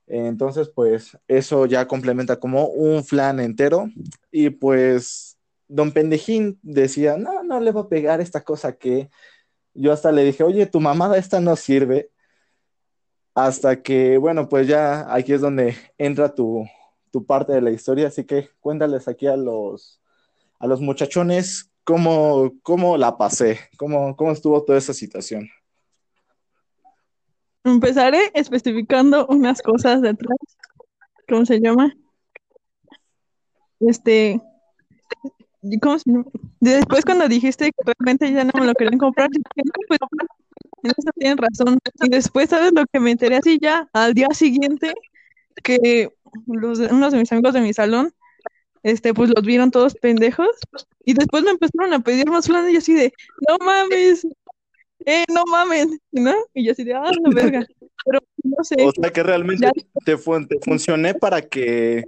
Entonces, 0.07 0.69
pues 0.69 1.17
eso 1.27 1.65
ya 1.65 1.87
complementa 1.87 2.39
como 2.39 2.67
un 2.67 3.03
flan 3.03 3.39
entero. 3.39 3.89
Y 4.31 4.49
pues 4.49 5.37
don 5.67 5.91
Pendejín 5.91 6.59
decía, 6.63 7.17
no, 7.17 7.43
no 7.43 7.59
le 7.59 7.71
va 7.71 7.81
a 7.81 7.89
pegar 7.89 8.21
esta 8.21 8.43
cosa 8.43 8.77
que 8.77 9.09
yo 9.73 9.91
hasta 9.91 10.11
le 10.11 10.23
dije, 10.23 10.43
oye, 10.43 10.65
tu 10.65 10.79
mamada 10.79 11.17
esta 11.17 11.39
no 11.39 11.55
sirve. 11.55 12.09
Hasta 13.35 13.83
que, 13.83 14.17
bueno, 14.17 14.49
pues 14.49 14.67
ya 14.67 15.13
aquí 15.13 15.33
es 15.33 15.41
donde 15.41 15.75
entra 15.97 16.33
tu, 16.33 16.65
tu 17.11 17.25
parte 17.25 17.53
de 17.53 17.61
la 17.61 17.69
historia. 17.71 18.07
Así 18.07 18.23
que 18.23 18.49
cuéntales 18.59 19.07
aquí 19.07 19.27
a 19.27 19.37
los, 19.37 20.01
a 20.59 20.67
los 20.67 20.81
muchachones 20.81 21.69
cómo, 21.83 22.53
cómo 22.63 22.97
la 22.97 23.17
pasé, 23.17 23.59
cómo, 23.77 24.15
cómo 24.15 24.31
estuvo 24.31 24.63
toda 24.63 24.77
esa 24.77 24.93
situación. 24.93 25.49
Empezaré 27.71 28.31
especificando 28.33 29.27
unas 29.27 29.61
cosas 29.61 30.01
detrás. 30.01 30.37
¿Cómo 31.27 31.45
se 31.45 31.59
llama? 31.59 31.93
Este, 33.79 34.41
¿cómo? 35.81 35.97
Después 36.59 37.05
cuando 37.05 37.27
dijiste 37.27 37.65
que 37.65 37.93
realmente 37.97 38.31
ya 38.31 38.43
no 38.45 38.51
me 38.59 38.65
lo 38.65 38.73
querían 38.73 38.97
comprar, 38.97 39.29
pues, 39.87 39.99
en 40.83 40.91
eso 40.91 41.09
tienen 41.15 41.37
razón. 41.37 41.77
Y 42.01 42.09
después, 42.09 42.49
¿sabes 42.49 42.71
lo 42.73 42.85
que 42.85 42.99
me 42.99 43.11
enteré 43.11 43.37
así 43.37 43.59
ya? 43.61 43.89
Al 43.93 44.13
día 44.13 44.29
siguiente, 44.31 44.93
que 45.63 46.09
los, 46.47 46.79
unos 46.79 47.11
de 47.11 47.19
mis 47.19 47.31
amigos 47.31 47.53
de 47.53 47.61
mi 47.61 47.73
salón 47.73 48.13
este, 48.83 49.13
pues 49.13 49.29
los 49.35 49.45
vieron 49.45 49.71
todos 49.71 49.95
pendejos 49.95 50.47
y 51.03 51.13
después 51.13 51.43
me 51.43 51.51
empezaron 51.51 51.93
a 51.93 51.99
pedir 51.99 52.29
más 52.29 52.45
flan 52.47 52.69
y 52.69 52.77
así 52.77 52.93
de, 52.93 53.11
no 53.47 53.57
mames, 53.65 54.25
eh, 55.07 55.23
no 55.33 55.43
mames, 55.49 55.87
¿no? 56.11 56.33
Y 56.53 56.65
yo 56.65 56.73
así 56.73 56.83
de, 56.83 56.93
ah, 56.93 57.09
la 57.21 57.29
verga. 57.33 57.65
Pero 58.03 58.19
no 58.43 58.61
sé. 58.61 58.75
O 58.85 58.91
sea 58.91 59.09
que 59.09 59.23
realmente 59.23 59.71
te, 60.03 60.17
te 60.17 60.59
funcioné 60.61 61.13
para 61.13 61.41
que, 61.41 62.03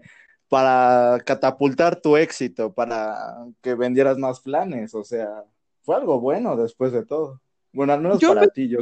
para 0.50 1.18
catapultar 1.26 2.02
tu 2.02 2.18
éxito, 2.18 2.74
para 2.74 3.16
que 3.62 3.74
vendieras 3.74 4.18
más 4.18 4.42
flanes, 4.42 4.94
o 4.94 5.06
sea, 5.06 5.46
fue 5.82 5.96
algo 5.96 6.20
bueno 6.20 6.58
después 6.58 6.92
de 6.92 7.06
todo. 7.06 7.40
Bueno, 7.72 7.94
al 7.94 8.02
menos 8.02 8.20
para 8.20 8.48
ti, 8.48 8.68
yo 8.68 8.80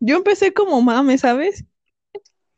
Yo 0.00 0.16
empecé 0.16 0.52
como 0.52 0.82
mames, 0.82 1.20
¿sabes? 1.20 1.64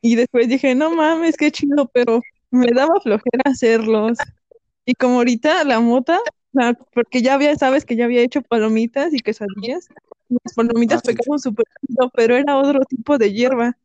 Y 0.01 0.17
después 0.17 0.49
dije, 0.49 0.75
no 0.75 0.95
mames, 0.95 1.37
qué 1.37 1.51
chido, 1.51 1.91
pero 1.93 2.23
me 2.51 2.69
daba 2.73 2.99
flojera 3.03 3.43
hacerlos. 3.45 4.17
Y 4.87 4.95
como 4.95 5.17
ahorita 5.17 5.65
la 5.65 5.81
mota, 5.81 6.19
porque 6.93 7.23
ya 7.23 7.35
había, 7.35 7.57
sabes 7.57 7.85
que 7.85 7.97
ya 7.97 8.05
había 8.05 8.23
hecho 8.23 8.43
palomitas 8.43 9.13
y 9.13 9.19
quesadillas, 9.21 9.89
las 10.29 10.55
palomitas 10.55 11.01
ah, 11.01 11.07
pegaban 11.07 11.39
súper 11.39 11.67
pero 12.15 12.37
era 12.37 12.57
otro 12.57 12.81
tipo 12.85 13.19
de 13.19 13.33
hierba. 13.33 13.77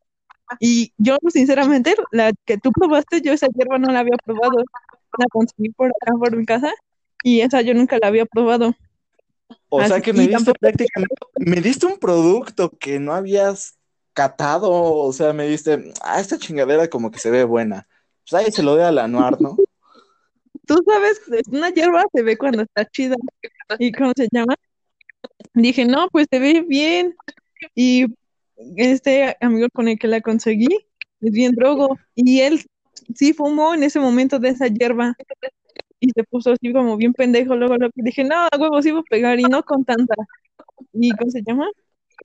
Y 0.60 0.94
yo, 0.98 1.18
sinceramente, 1.30 1.96
la 2.12 2.32
que 2.46 2.58
tú 2.58 2.72
probaste, 2.72 3.22
yo 3.22 3.34
esa 3.34 3.48
hierba 3.48 3.78
no 3.78 3.92
la 3.92 4.00
había 4.00 4.18
probado. 4.24 4.64
La 5.18 5.26
conseguí 5.30 5.70
por 5.70 5.88
acá, 5.88 6.14
por 6.18 6.36
mi 6.36 6.46
casa, 6.46 6.72
y 7.24 7.42
esa 7.42 7.62
yo 7.62 7.74
nunca 7.74 7.98
la 8.00 8.08
había 8.08 8.26
probado. 8.26 8.74
O 9.70 9.84
sea 9.84 10.02
que 10.02 10.14
me 10.14 10.28
diste 10.28 10.54
prácticamente, 10.54 11.16
me 11.38 11.62
diste 11.62 11.86
un 11.86 11.98
producto 11.98 12.70
que 12.70 13.00
no 13.00 13.14
habías 13.14 13.78
catado, 14.14 14.72
o 14.72 15.12
sea, 15.14 15.34
me 15.34 15.48
diste, 15.48 15.92
ah, 16.02 16.20
esta 16.20 16.38
chingadera 16.38 16.90
como 16.90 17.12
que 17.12 17.20
se 17.20 17.30
ve 17.30 17.44
buena 17.44 17.88
pues 18.30 18.46
ahí 18.46 18.52
se 18.52 18.64
lo 18.64 18.76
dé 18.76 18.84
al 18.84 18.98
anuar, 19.00 19.40
¿no? 19.40 19.58
Tú 20.68 20.84
sabes, 20.86 21.22
una 21.50 21.70
hierba 21.70 22.04
se 22.14 22.24
ve 22.24 22.38
cuando 22.38 22.64
está 22.64 22.86
chida. 22.86 23.16
¿Y 23.80 23.92
cómo 23.92 24.12
se 24.16 24.28
llama? 24.32 24.56
Dije, 25.54 25.86
no, 25.86 26.10
pues 26.10 26.28
se 26.30 26.40
ve 26.40 26.64
bien. 26.68 27.16
Y 27.74 28.06
este 28.76 29.38
amigo 29.42 29.68
con 29.74 29.88
el 29.88 29.98
que 29.98 30.08
la 30.08 30.22
conseguí 30.22 30.68
es 31.22 31.32
bien 31.32 31.56
drogo. 31.56 31.98
Y 32.16 32.42
él 32.42 32.66
sí 33.16 33.34
fumó 33.34 33.74
en 33.74 33.84
ese 33.84 34.00
momento 34.00 34.40
de 34.40 34.50
esa 34.50 34.68
hierba. 34.68 35.16
Y 36.00 36.12
se 36.12 36.24
puso 36.26 36.52
así 36.52 36.74
como 36.74 36.98
bien 36.98 37.14
pendejo. 37.14 37.56
Luego 37.56 37.78
que 37.78 37.90
dije, 37.96 38.26
no, 38.26 38.36
a 38.36 38.50
huevo 38.60 38.82
sí 38.82 38.92
voy 38.92 39.02
a 39.02 39.10
pegar 39.10 39.40
y 39.40 39.44
no 39.44 39.64
con 39.64 39.86
tanta. 39.86 40.16
¿Y 40.94 41.12
cómo 41.12 41.32
se 41.32 41.44
llama? 41.44 41.68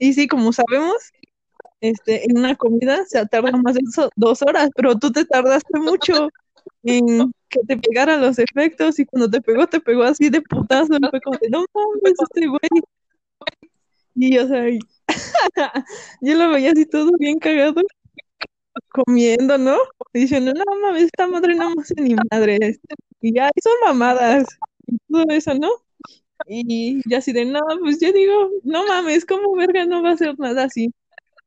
Y 0.01 0.15
sí, 0.15 0.27
como 0.27 0.53
sabemos, 0.53 0.97
este, 1.81 2.25
en 2.29 2.39
una 2.39 2.57
comida 2.57 3.05
se 3.07 3.25
tarda 3.27 3.53
más 3.53 3.75
de 3.75 3.83
dos 4.17 4.43
horas, 4.43 4.71
pero 4.75 4.99
tú 4.99 5.13
te 5.13 5.25
tardaste 5.25 5.79
mucho 5.79 6.29
en 6.83 7.33
que 7.53 7.61
te 7.67 7.77
pegaran 7.77 8.21
los 8.21 8.39
efectos 8.39 8.99
y 8.99 9.07
cuando 9.07 9.31
te 9.31 9.41
pegó, 9.41 9.67
te 9.67 9.81
pegó 9.81 10.03
así 10.05 10.31
de 10.31 10.43
putazo, 10.43 10.97
y 10.97 11.09
fue 11.11 11.21
como 11.21 11.39
de, 11.39 11.51
no 11.51 11.65
mames, 11.75 12.15
este 12.21 12.47
güey. 12.47 12.61
Y 14.15 14.39
o 14.39 14.49
sea, 14.49 14.65
yo 16.21 16.35
lo 16.35 16.51
veía 16.51 16.73
así 16.73 16.87
todo 16.87 17.11
bien 17.19 17.39
cagado, 17.39 17.83
comiendo, 18.89 19.59
¿no? 19.59 19.77
diciendo, 20.13 20.53
no 20.55 20.65
mames, 20.81 21.05
esta 21.05 21.27
madre 21.27 21.55
no 21.55 21.75
me 21.75 21.83
hace 21.83 21.95
ni 21.97 22.15
madre. 22.31 22.81
Y 23.21 23.35
ya, 23.35 23.51
son 23.63 23.73
mamadas, 23.85 24.47
y 24.87 24.99
todo 25.11 25.25
eso, 25.31 25.55
¿no? 25.55 25.71
Y 26.47 27.01
ya 27.09 27.19
así 27.19 27.33
de, 27.33 27.45
no, 27.45 27.61
pues 27.81 28.01
yo 28.01 28.13
digo, 28.13 28.51
no 28.65 28.87
mames, 28.87 29.25
¿cómo 29.27 29.55
verga 29.57 29.87
no 29.87 30.03
va 30.03 30.11
a 30.11 30.13
hacer 30.15 30.39
nada 30.39 30.65
así? 30.65 30.93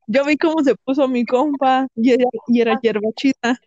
yo 0.06 0.24
vi 0.24 0.36
cómo 0.36 0.62
se 0.62 0.74
puso 0.76 1.08
mi 1.08 1.24
compa 1.24 1.88
y 1.96 2.12
era, 2.12 2.24
y 2.48 2.60
era 2.60 2.78
hierba 2.80 3.08
chita. 3.16 3.60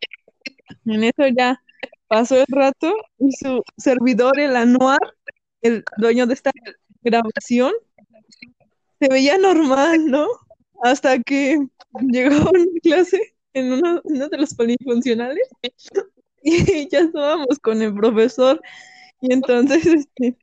En 0.86 1.04
eso 1.04 1.28
ya 1.28 1.62
pasó 2.10 2.38
el 2.38 2.46
rato 2.50 2.94
y 3.20 3.32
su 3.32 3.64
servidor, 3.78 4.40
el 4.40 4.56
Anuar, 4.56 5.00
el 5.62 5.84
dueño 5.98 6.28
de 6.28 6.34
esta 6.34 6.52
grabación, 7.02 7.72
se 9.00 9.08
veía 9.08 9.38
normal, 9.38 10.06
¿no? 10.08 10.28
Hasta 10.84 11.20
que 11.20 11.58
llegó 12.12 12.50
una 12.52 12.66
clase 12.84 13.36
en 13.54 13.74
uno, 13.74 14.02
de 14.04 14.38
los 14.38 14.54
polifuncionales 14.54 15.48
y 16.44 16.90
ya 16.90 17.00
estábamos 17.00 17.60
con 17.62 17.82
el 17.82 17.94
profesor 17.94 18.62
y 19.22 19.34
entonces 19.34 19.86
este, 19.86 20.38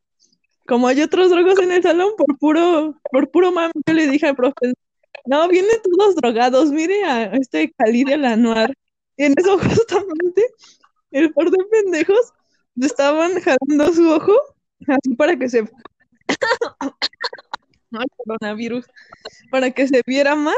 como 0.67 0.89
hay 0.89 1.03
otros 1.03 1.31
drogos 1.31 1.59
en 1.61 1.73
el 1.73 1.83
salón 1.83 2.11
por 2.17 2.39
puro 2.39 3.01
por 3.11 3.31
puro 3.31 3.53
mami 3.53 3.73
yo 3.87 3.95
le 3.95 4.09
dije 4.09 4.27
al 4.27 4.37
profesor 4.37 4.75
no, 5.27 5.49
vienen 5.49 5.71
todos 5.83 6.17
drogados. 6.17 6.71
Mire 6.71 7.05
a 7.05 7.25
este 7.35 7.73
Cali 7.77 8.05
del 8.05 8.25
Anuar. 8.25 8.73
Y 9.17 9.25
en 9.25 9.35
eso 9.37 9.59
justamente 9.59 10.47
el 11.11 11.33
par 11.33 11.51
de 11.51 11.59
pendejos 11.71 12.33
estaban 12.81 13.33
jalando 13.41 13.93
su 13.93 14.09
ojo 14.11 14.33
así 14.89 15.15
para 15.17 15.37
que 15.37 15.49
se 15.49 15.65
Ay, 17.93 18.07
coronavirus 18.17 18.87
para 19.51 19.71
que 19.71 19.89
se 19.89 20.03
viera 20.07 20.35
mal 20.37 20.57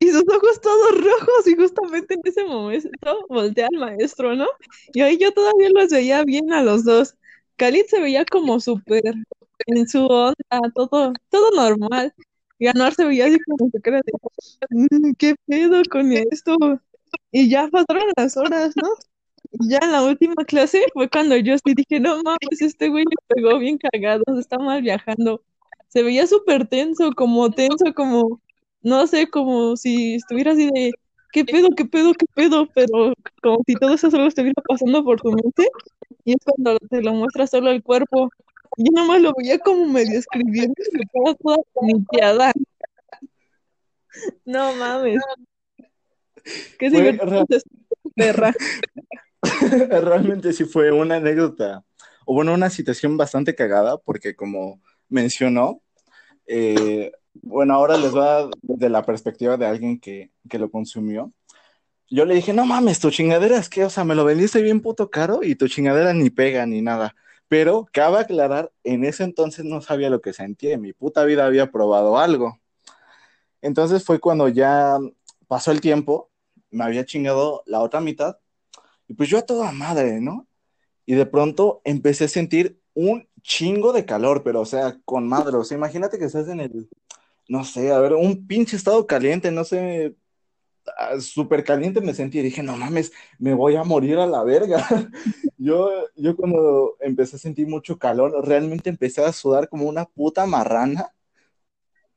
y 0.00 0.10
sus 0.10 0.24
ojos 0.28 0.60
todos 0.60 0.92
rojos 0.92 1.46
y 1.46 1.56
justamente 1.56 2.14
en 2.14 2.20
ese 2.24 2.44
momento 2.44 2.90
voltea 3.28 3.68
al 3.72 3.80
maestro, 3.80 4.34
¿no? 4.34 4.46
Y 4.94 5.02
ahí 5.02 5.18
yo 5.18 5.32
todavía 5.32 5.70
los 5.74 5.90
veía 5.90 6.24
bien 6.24 6.52
a 6.52 6.62
los 6.62 6.84
dos. 6.84 7.16
Khalid 7.56 7.84
se 7.88 8.00
veía 8.00 8.24
como 8.24 8.60
súper 8.60 9.02
en 9.66 9.88
su 9.88 10.06
onda, 10.06 10.34
todo, 10.74 11.12
todo 11.30 11.50
normal. 11.52 12.14
Y 12.58 12.68
Anuar 12.68 12.94
se 12.94 13.04
veía 13.04 13.26
así 13.26 13.38
como 13.40 13.70
que 13.70 13.90
era 13.90 14.00
de, 14.04 14.12
mm, 14.70 15.14
¿qué 15.18 15.34
pedo 15.46 15.82
con 15.90 16.12
esto? 16.12 16.56
Y 17.32 17.50
ya 17.50 17.68
pasaron 17.68 18.04
las 18.16 18.36
horas, 18.36 18.74
¿no? 18.76 18.88
Ya 19.52 19.78
en 19.82 19.92
la 19.92 20.02
última 20.02 20.44
clase 20.44 20.86
fue 20.92 21.08
cuando 21.08 21.36
yo 21.36 21.56
dije, 21.64 22.00
no 22.00 22.22
mames, 22.22 22.60
este 22.60 22.88
güey 22.88 23.04
me 23.04 23.16
pegó 23.34 23.58
bien 23.58 23.78
cagado, 23.78 24.22
está 24.38 24.58
mal 24.58 24.82
viajando. 24.82 25.42
Se 25.88 26.02
veía 26.02 26.26
súper 26.26 26.68
tenso, 26.68 27.12
como 27.12 27.50
tenso, 27.50 27.92
como, 27.94 28.40
no 28.82 29.06
sé, 29.06 29.28
como 29.28 29.76
si 29.76 30.14
estuviera 30.14 30.52
así 30.52 30.70
de, 30.72 30.92
¿qué 31.32 31.44
pedo, 31.44 31.68
qué 31.76 31.84
pedo, 31.84 32.12
qué 32.14 32.26
pedo? 32.34 32.66
Pero 32.74 33.12
como 33.42 33.58
si 33.66 33.74
todo 33.74 33.94
eso 33.94 34.10
solo 34.10 34.26
estuviera 34.26 34.62
pasando 34.66 35.04
por 35.04 35.20
tu 35.20 35.32
mente. 35.32 35.68
Y 36.24 36.32
es 36.32 36.38
cuando 36.44 36.78
te 36.78 37.02
lo 37.02 37.12
muestra 37.14 37.46
solo 37.46 37.70
el 37.70 37.82
cuerpo. 37.82 38.30
Y 38.76 38.84
yo 38.84 38.92
nomás 38.92 39.20
lo 39.20 39.32
veía 39.36 39.58
como 39.58 39.86
medio 39.86 40.18
escribiendo 40.18 40.74
y 40.78 40.84
se 40.84 41.02
estaba 41.02 41.34
toda 41.34 41.56
paniqueada. 41.74 42.52
No 44.44 44.74
mames. 44.74 45.20
Qué 46.78 46.90
divertido 46.90 47.46
perra. 48.14 48.54
Realmente 49.90 50.52
sí 50.52 50.64
fue 50.64 50.92
una 50.92 51.16
anécdota, 51.16 51.84
o 52.26 52.34
bueno, 52.34 52.54
una 52.54 52.70
situación 52.70 53.16
bastante 53.16 53.54
cagada, 53.54 53.98
porque 53.98 54.34
como 54.34 54.80
mencionó, 55.08 55.82
eh, 56.46 57.12
bueno, 57.34 57.74
ahora 57.74 57.96
les 57.96 58.14
va 58.14 58.50
desde 58.62 58.88
la 58.88 59.04
perspectiva 59.04 59.56
de 59.56 59.66
alguien 59.66 59.98
que, 60.00 60.30
que 60.48 60.58
lo 60.58 60.70
consumió. 60.70 61.32
Yo 62.08 62.24
le 62.24 62.34
dije, 62.34 62.52
no 62.52 62.66
mames, 62.66 62.98
tu 62.98 63.10
chingadera 63.10 63.56
es 63.56 63.68
que, 63.68 63.84
o 63.84 63.90
sea, 63.90 64.04
me 64.04 64.16
lo 64.16 64.24
vendiste 64.24 64.62
bien 64.62 64.80
puto 64.80 65.10
caro 65.10 65.44
y 65.44 65.54
tu 65.54 65.68
chingadera 65.68 66.12
ni 66.12 66.28
pega 66.28 66.66
ni 66.66 66.82
nada. 66.82 67.14
Pero 67.46 67.86
cabe 67.92 68.18
aclarar, 68.18 68.72
en 68.84 69.04
ese 69.04 69.24
entonces 69.24 69.64
no 69.64 69.80
sabía 69.80 70.10
lo 70.10 70.20
que 70.20 70.32
sentía, 70.32 70.74
en 70.74 70.80
mi 70.82 70.92
puta 70.92 71.24
vida 71.24 71.46
había 71.46 71.70
probado 71.70 72.18
algo. 72.18 72.58
Entonces 73.62 74.04
fue 74.04 74.18
cuando 74.18 74.48
ya 74.48 74.98
pasó 75.46 75.70
el 75.70 75.80
tiempo, 75.80 76.30
me 76.70 76.84
había 76.84 77.04
chingado 77.04 77.62
la 77.66 77.80
otra 77.80 78.00
mitad, 78.00 78.38
y 79.10 79.14
pues 79.14 79.28
yo 79.28 79.38
a 79.38 79.42
toda 79.42 79.72
madre, 79.72 80.20
¿no? 80.20 80.46
Y 81.04 81.16
de 81.16 81.26
pronto 81.26 81.80
empecé 81.82 82.26
a 82.26 82.28
sentir 82.28 82.80
un 82.94 83.26
chingo 83.42 83.92
de 83.92 84.04
calor, 84.04 84.44
pero 84.44 84.60
o 84.60 84.64
sea, 84.64 85.00
con 85.04 85.26
madre, 85.26 85.56
o 85.56 85.64
sea, 85.64 85.76
imagínate 85.76 86.16
que 86.16 86.26
estás 86.26 86.46
en 86.46 86.60
el, 86.60 86.88
no 87.48 87.64
sé, 87.64 87.90
a 87.90 87.98
ver, 87.98 88.14
un 88.14 88.46
pinche 88.46 88.76
estado 88.76 89.08
caliente, 89.08 89.50
no 89.50 89.64
sé, 89.64 90.14
ah, 90.96 91.18
súper 91.18 91.64
caliente 91.64 92.00
me 92.00 92.14
sentí 92.14 92.38
y 92.38 92.42
dije, 92.42 92.62
no 92.62 92.76
mames, 92.76 93.10
me 93.40 93.52
voy 93.52 93.74
a 93.74 93.82
morir 93.82 94.16
a 94.18 94.28
la 94.28 94.44
verga. 94.44 94.86
Yo, 95.62 95.90
yo 96.16 96.36
cuando 96.36 96.96
empecé 97.00 97.36
a 97.36 97.38
sentir 97.38 97.66
mucho 97.66 97.98
calor, 97.98 98.32
realmente 98.48 98.88
empecé 98.88 99.22
a 99.22 99.30
sudar 99.30 99.68
como 99.68 99.84
una 99.84 100.06
puta 100.06 100.46
marrana, 100.46 101.12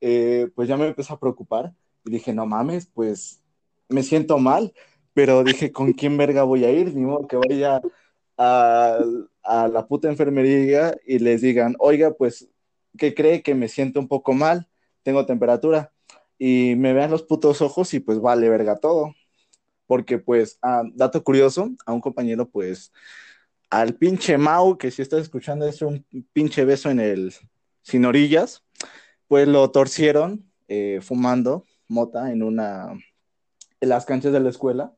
eh, 0.00 0.48
pues 0.54 0.66
ya 0.66 0.78
me 0.78 0.86
empezó 0.86 1.12
a 1.12 1.20
preocupar 1.20 1.74
y 2.06 2.12
dije, 2.12 2.32
no 2.32 2.46
mames, 2.46 2.86
pues 2.86 3.42
me 3.90 4.02
siento 4.02 4.38
mal, 4.38 4.72
pero 5.14 5.44
dije, 5.44 5.72
¿con 5.72 5.92
quién 5.92 6.16
verga 6.16 6.42
voy 6.42 6.64
a 6.64 6.70
ir? 6.70 6.94
Ni 6.94 7.02
modo 7.02 7.26
que 7.26 7.36
vaya 7.36 7.80
a, 8.36 8.98
a 9.42 9.68
la 9.68 9.86
puta 9.86 10.08
enfermería 10.08 10.96
y 11.06 11.18
les 11.20 11.40
digan, 11.40 11.76
oiga, 11.78 12.12
pues, 12.12 12.48
¿qué 12.98 13.14
cree 13.14 13.42
que 13.42 13.54
me 13.54 13.68
siento 13.68 14.00
un 14.00 14.08
poco 14.08 14.32
mal? 14.32 14.68
Tengo 15.02 15.26
temperatura. 15.26 15.92
Y 16.38 16.74
me 16.76 16.92
vean 16.92 17.10
los 17.10 17.22
putos 17.22 17.62
ojos 17.62 17.94
y 17.94 18.00
pues 18.00 18.20
vale 18.20 18.48
verga 18.48 18.78
todo. 18.78 19.14
Porque 19.86 20.18
pues, 20.18 20.58
ah, 20.62 20.82
dato 20.94 21.22
curioso, 21.22 21.70
a 21.86 21.92
un 21.92 22.00
compañero 22.00 22.48
pues, 22.48 22.92
al 23.70 23.94
pinche 23.96 24.38
Mau, 24.38 24.78
que 24.78 24.90
si 24.90 25.02
estás 25.02 25.22
escuchando 25.22 25.66
es 25.66 25.82
un 25.82 26.04
pinche 26.32 26.64
beso 26.64 26.90
en 26.90 27.00
el 27.00 27.34
sin 27.82 28.04
orillas, 28.04 28.64
pues 29.28 29.46
lo 29.48 29.70
torcieron 29.70 30.50
eh, 30.68 31.00
fumando 31.02 31.66
mota 31.88 32.32
en 32.32 32.42
una, 32.42 32.92
en 33.80 33.88
las 33.88 34.06
canchas 34.06 34.32
de 34.32 34.40
la 34.40 34.48
escuela, 34.48 34.94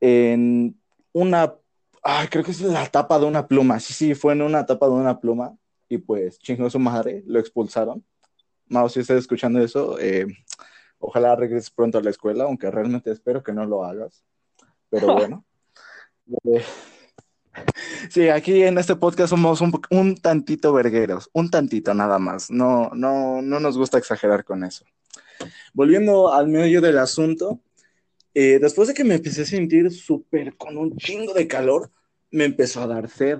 en 0.00 0.80
una 1.12 1.54
Ay, 2.02 2.28
creo 2.28 2.42
que 2.44 2.50
es 2.50 2.60
la 2.62 2.86
tapa 2.86 3.18
de 3.18 3.26
una 3.26 3.46
pluma. 3.46 3.78
Sí, 3.78 3.92
sí, 3.92 4.14
fue 4.14 4.32
en 4.32 4.42
una 4.42 4.64
tapa 4.64 4.86
de 4.86 4.92
una 4.92 5.20
pluma. 5.20 5.56
Y 5.88 5.98
pues 5.98 6.38
chingó 6.38 6.70
su 6.70 6.78
madre, 6.78 7.22
lo 7.26 7.38
expulsaron. 7.38 8.04
Mao, 8.66 8.88
si 8.88 9.00
estás 9.00 9.18
escuchando 9.18 9.60
eso, 9.60 9.98
eh, 9.98 10.26
ojalá 10.98 11.34
regreses 11.36 11.70
pronto 11.70 11.98
a 11.98 12.02
la 12.02 12.10
escuela, 12.10 12.44
aunque 12.44 12.70
realmente 12.70 13.10
espero 13.10 13.42
que 13.42 13.52
no 13.52 13.66
lo 13.66 13.84
hagas. 13.84 14.24
Pero 14.88 15.06
bueno. 15.14 15.44
Eh, 16.44 16.62
sí, 18.08 18.28
aquí 18.28 18.62
en 18.62 18.78
este 18.78 18.96
podcast 18.96 19.30
somos 19.30 19.60
un, 19.60 19.72
un, 19.90 20.16
tantito 20.16 20.72
vergueros, 20.72 21.28
un 21.32 21.50
tantito 21.50 21.92
nada 21.92 22.18
más. 22.18 22.50
No, 22.50 22.90
no, 22.94 23.42
no 23.42 23.60
nos 23.60 23.76
gusta 23.76 23.98
exagerar 23.98 24.44
con 24.44 24.64
eso. 24.64 24.84
Volviendo 25.74 26.32
al 26.32 26.48
medio 26.48 26.80
del 26.80 26.98
asunto, 26.98 27.60
eh, 28.34 28.58
después 28.60 28.88
de 28.88 28.94
que 28.94 29.04
me 29.04 29.16
empecé 29.16 29.42
a 29.42 29.46
sentir 29.46 29.90
súper 29.90 30.56
con 30.56 30.76
un 30.76 30.96
chingo 30.96 31.34
de 31.34 31.48
calor, 31.48 31.90
me 32.30 32.44
empezó 32.44 32.82
a 32.82 32.86
dar 32.86 33.08
sed. 33.08 33.38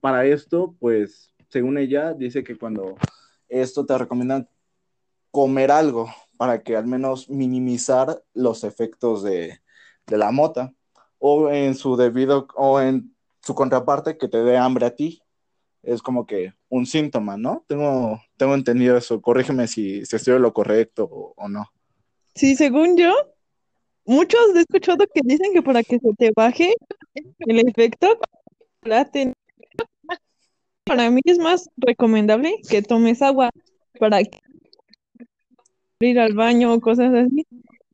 Para 0.00 0.26
esto, 0.26 0.74
pues, 0.78 1.32
según 1.48 1.78
ella, 1.78 2.12
dice 2.12 2.42
que 2.42 2.56
cuando 2.56 2.96
esto 3.48 3.86
te 3.86 3.96
recomiendan 3.96 4.48
comer 5.30 5.70
algo 5.70 6.08
para 6.36 6.62
que 6.62 6.76
al 6.76 6.86
menos 6.86 7.28
minimizar 7.28 8.22
los 8.34 8.64
efectos 8.64 9.22
de, 9.22 9.60
de 10.06 10.18
la 10.18 10.30
mota 10.30 10.74
o 11.18 11.50
en 11.50 11.74
su 11.74 11.96
debido 11.96 12.46
o 12.56 12.80
en 12.80 13.14
su 13.42 13.54
contraparte 13.54 14.18
que 14.18 14.28
te 14.28 14.38
dé 14.38 14.56
hambre 14.56 14.86
a 14.86 14.94
ti. 14.94 15.22
Es 15.82 16.02
como 16.02 16.26
que 16.26 16.52
un 16.68 16.84
síntoma, 16.84 17.36
¿no? 17.36 17.64
Tengo, 17.68 18.20
tengo 18.36 18.54
entendido 18.54 18.96
eso. 18.96 19.20
Corrígeme 19.22 19.68
si, 19.68 20.04
si 20.04 20.16
estoy 20.16 20.38
lo 20.40 20.52
correcto 20.52 21.04
o, 21.04 21.32
o 21.36 21.48
no. 21.48 21.70
Sí, 22.34 22.56
según 22.56 22.96
yo, 22.96 23.14
muchos 24.06 24.40
he 24.54 24.60
escuchado 24.60 25.04
que 25.12 25.20
dicen 25.24 25.52
que 25.52 25.62
para 25.62 25.82
que 25.82 25.98
se 25.98 26.12
te 26.16 26.32
baje 26.34 26.74
el 27.38 27.68
efecto, 27.68 28.18
para 30.84 31.10
mí 31.10 31.20
es 31.24 31.38
más 31.38 31.68
recomendable 31.76 32.56
que 32.68 32.82
tomes 32.82 33.22
agua 33.22 33.50
para 33.98 34.20
ir 36.00 36.20
al 36.20 36.34
baño 36.34 36.72
o 36.72 36.80
cosas 36.80 37.12
así 37.12 37.46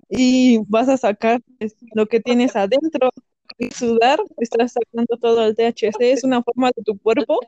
y 0.08 0.58
vas 0.68 0.88
a 0.88 0.96
sacar 0.96 1.40
pues, 1.58 1.74
lo 1.94 2.06
que 2.06 2.20
tienes 2.20 2.54
adentro 2.54 3.10
y 3.58 3.70
sudar, 3.70 4.20
estás 4.38 4.72
sacando 4.72 5.16
todo 5.18 5.46
el 5.46 5.54
THC, 5.54 6.12
es 6.12 6.24
una 6.24 6.42
forma 6.42 6.70
de 6.76 6.82
tu 6.82 6.98
cuerpo 6.98 7.38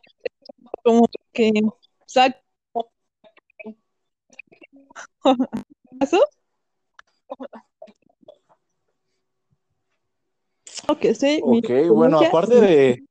como 0.83 1.07
que 1.33 1.53
saca 2.07 2.40
Sí, 11.14 11.40
ok, 11.42 11.70
bueno, 11.90 12.20
aparte 12.20 12.60
de... 12.60 13.04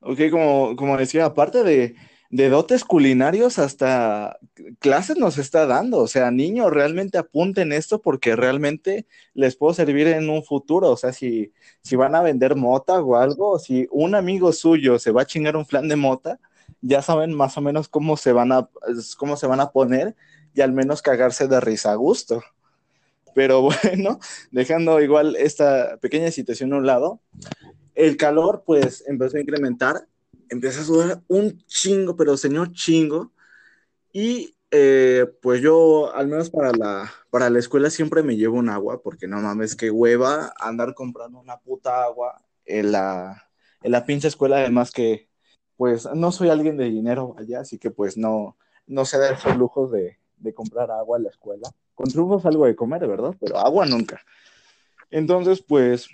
Ok, 0.00 0.20
como, 0.30 0.74
como 0.76 0.96
decía, 0.96 1.26
aparte 1.26 1.62
de, 1.64 1.94
de 2.30 2.48
dotes 2.48 2.84
culinarios, 2.84 3.58
hasta 3.58 4.38
clases 4.78 5.18
nos 5.18 5.38
está 5.38 5.66
dando. 5.66 5.98
O 5.98 6.06
sea, 6.06 6.30
niños, 6.30 6.72
realmente 6.72 7.18
apunten 7.18 7.72
esto 7.72 8.00
porque 8.00 8.36
realmente 8.36 9.06
les 9.34 9.56
puedo 9.56 9.74
servir 9.74 10.06
en 10.08 10.30
un 10.30 10.44
futuro. 10.44 10.90
O 10.90 10.96
sea, 10.96 11.12
si, 11.12 11.52
si 11.82 11.96
van 11.96 12.14
a 12.14 12.22
vender 12.22 12.56
mota 12.56 13.00
o 13.00 13.16
algo, 13.16 13.58
si 13.58 13.86
un 13.90 14.14
amigo 14.14 14.52
suyo 14.52 14.98
se 14.98 15.10
va 15.10 15.22
a 15.22 15.26
chingar 15.26 15.56
un 15.56 15.66
flan 15.66 15.88
de 15.88 15.96
mota, 15.96 16.38
ya 16.80 17.02
saben 17.02 17.34
más 17.34 17.56
o 17.56 17.60
menos 17.60 17.88
cómo 17.88 18.16
se 18.16 18.32
van 18.32 18.52
a, 18.52 18.68
cómo 19.16 19.36
se 19.36 19.46
van 19.46 19.60
a 19.60 19.70
poner 19.72 20.14
y 20.54 20.60
al 20.60 20.72
menos 20.72 21.02
cagarse 21.02 21.48
de 21.48 21.60
risa 21.60 21.92
a 21.92 21.96
gusto. 21.96 22.42
Pero 23.38 23.62
bueno, 23.84 24.18
dejando 24.50 25.00
igual 25.00 25.36
esta 25.36 25.96
pequeña 25.98 26.32
situación 26.32 26.72
a 26.72 26.78
un 26.78 26.86
lado, 26.86 27.20
el 27.94 28.16
calor 28.16 28.64
pues 28.66 29.04
empezó 29.06 29.36
a 29.36 29.40
incrementar, 29.40 30.08
empecé 30.48 30.80
a 30.80 30.84
sudar 30.84 31.22
un 31.28 31.56
chingo, 31.66 32.16
pero 32.16 32.36
señor 32.36 32.72
chingo, 32.72 33.30
y 34.12 34.56
eh, 34.72 35.24
pues 35.40 35.60
yo 35.60 36.12
al 36.16 36.26
menos 36.26 36.50
para 36.50 36.72
la, 36.72 37.12
para 37.30 37.48
la 37.48 37.60
escuela 37.60 37.90
siempre 37.90 38.24
me 38.24 38.36
llevo 38.36 38.58
un 38.58 38.70
agua, 38.70 39.02
porque 39.02 39.28
no 39.28 39.40
mames, 39.40 39.76
que 39.76 39.92
hueva 39.92 40.52
andar 40.58 40.94
comprando 40.94 41.38
una 41.38 41.60
puta 41.60 42.02
agua 42.02 42.42
en 42.64 42.90
la, 42.90 43.48
en 43.84 43.92
la 43.92 44.04
pinche 44.04 44.26
escuela, 44.26 44.56
además 44.56 44.90
que 44.90 45.28
pues 45.76 46.08
no 46.12 46.32
soy 46.32 46.48
alguien 46.48 46.76
de 46.76 46.86
dinero 46.86 47.36
allá, 47.38 47.60
así 47.60 47.78
que 47.78 47.92
pues 47.92 48.16
no, 48.16 48.56
no 48.88 49.04
se 49.04 49.16
da 49.16 49.30
esos 49.30 49.56
lujos 49.56 49.92
de, 49.92 50.18
de 50.40 50.54
comprar 50.54 50.90
agua 50.90 51.18
en 51.18 51.24
la 51.24 51.30
escuela. 51.30 51.70
Con 51.94 52.08
trufos 52.08 52.44
algo 52.46 52.66
de 52.66 52.76
comer, 52.76 53.06
¿verdad? 53.06 53.34
Pero 53.40 53.58
agua 53.58 53.86
nunca. 53.86 54.20
Entonces, 55.10 55.62
pues 55.62 56.08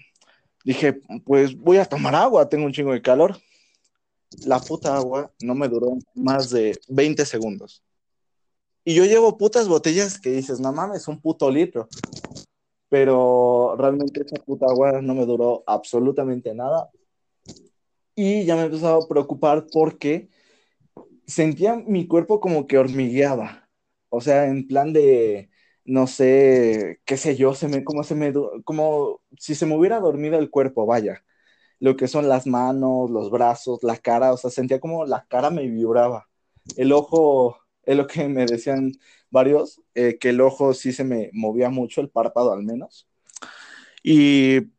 dije, 0.65 1.01
pues 1.25 1.57
voy 1.57 1.77
a 1.79 1.85
tomar 1.85 2.15
agua, 2.15 2.49
tengo 2.49 2.65
un 2.65 2.73
chingo 2.73 2.93
de 2.93 3.03
calor. 3.03 3.37
La 4.47 4.59
puta 4.59 4.97
agua 4.97 5.33
no 5.41 5.55
me 5.55 5.69
duró 5.69 5.99
más 6.15 6.51
de 6.51 6.79
20 6.89 7.25
segundos. 7.25 7.83
Y 8.85 8.95
yo 8.95 9.05
llevo 9.05 9.39
putas 9.39 9.69
botellas 9.69 10.19
que 10.19 10.31
dices, 10.31 10.61
no 10.61 10.73
mames, 10.73 11.09
un 11.09 11.21
puto 11.21 11.51
litro. 11.51 11.89
Pero 12.89 13.77
realmente 13.79 14.23
esa 14.23 14.43
puta 14.45 14.67
agua 14.67 15.01
no 15.01 15.15
me 15.15 15.25
duró 15.25 15.65
absolutamente 15.67 16.55
nada. 16.55 16.91
Y 18.15 18.45
ya 18.45 18.57
me 18.57 18.65
empezó 18.65 18.95
a 18.95 19.09
preocupar 19.09 19.67
porque 19.73 20.29
sentía 21.27 21.77
mi 21.77 22.07
cuerpo 22.07 22.41
como 22.41 22.67
que 22.67 22.79
hormigueaba. 22.79 23.64
O 24.15 24.21
sea, 24.21 24.47
en 24.47 24.67
plan 24.69 24.93
de, 24.93 25.51
no 25.85 26.07
sé, 26.07 27.01
qué 27.05 27.17
sé 27.17 27.37
yo, 27.37 27.55
se 27.55 27.69
me, 27.69 27.85
como 27.85 28.05
se 28.05 28.15
me, 28.15 28.33
como 28.65 29.21
si 29.39 29.55
se 29.55 29.67
me 29.67 29.77
hubiera 29.77 30.01
dormido 30.01 30.39
el 30.39 30.51
cuerpo, 30.51 30.87
vaya. 30.87 31.25
Lo 31.81 31.97
que 31.97 32.09
son 32.09 32.29
las 32.29 32.47
manos, 32.47 33.11
los 33.11 33.31
brazos, 33.31 33.83
la 33.83 33.97
cara, 33.99 34.33
o 34.33 34.37
sea, 34.37 34.51
sentía 34.51 34.81
como 34.81 35.07
la 35.07 35.27
cara 35.29 35.51
me 35.51 35.69
vibraba. 35.69 36.29
El 36.77 36.93
ojo, 36.93 37.59
es 37.85 37.97
lo 37.97 38.07
que 38.07 38.29
me 38.29 38.47
decían 38.47 38.93
varios, 39.31 39.83
eh, 39.95 40.19
que 40.19 40.31
el 40.31 40.41
ojo 40.41 40.75
sí 40.75 40.93
se 40.93 41.05
me 41.05 41.31
movía 41.33 41.71
mucho, 41.71 42.01
el 42.01 42.11
párpado 42.11 42.53
al 42.53 42.63
menos. 42.65 43.09
Y 44.03 44.73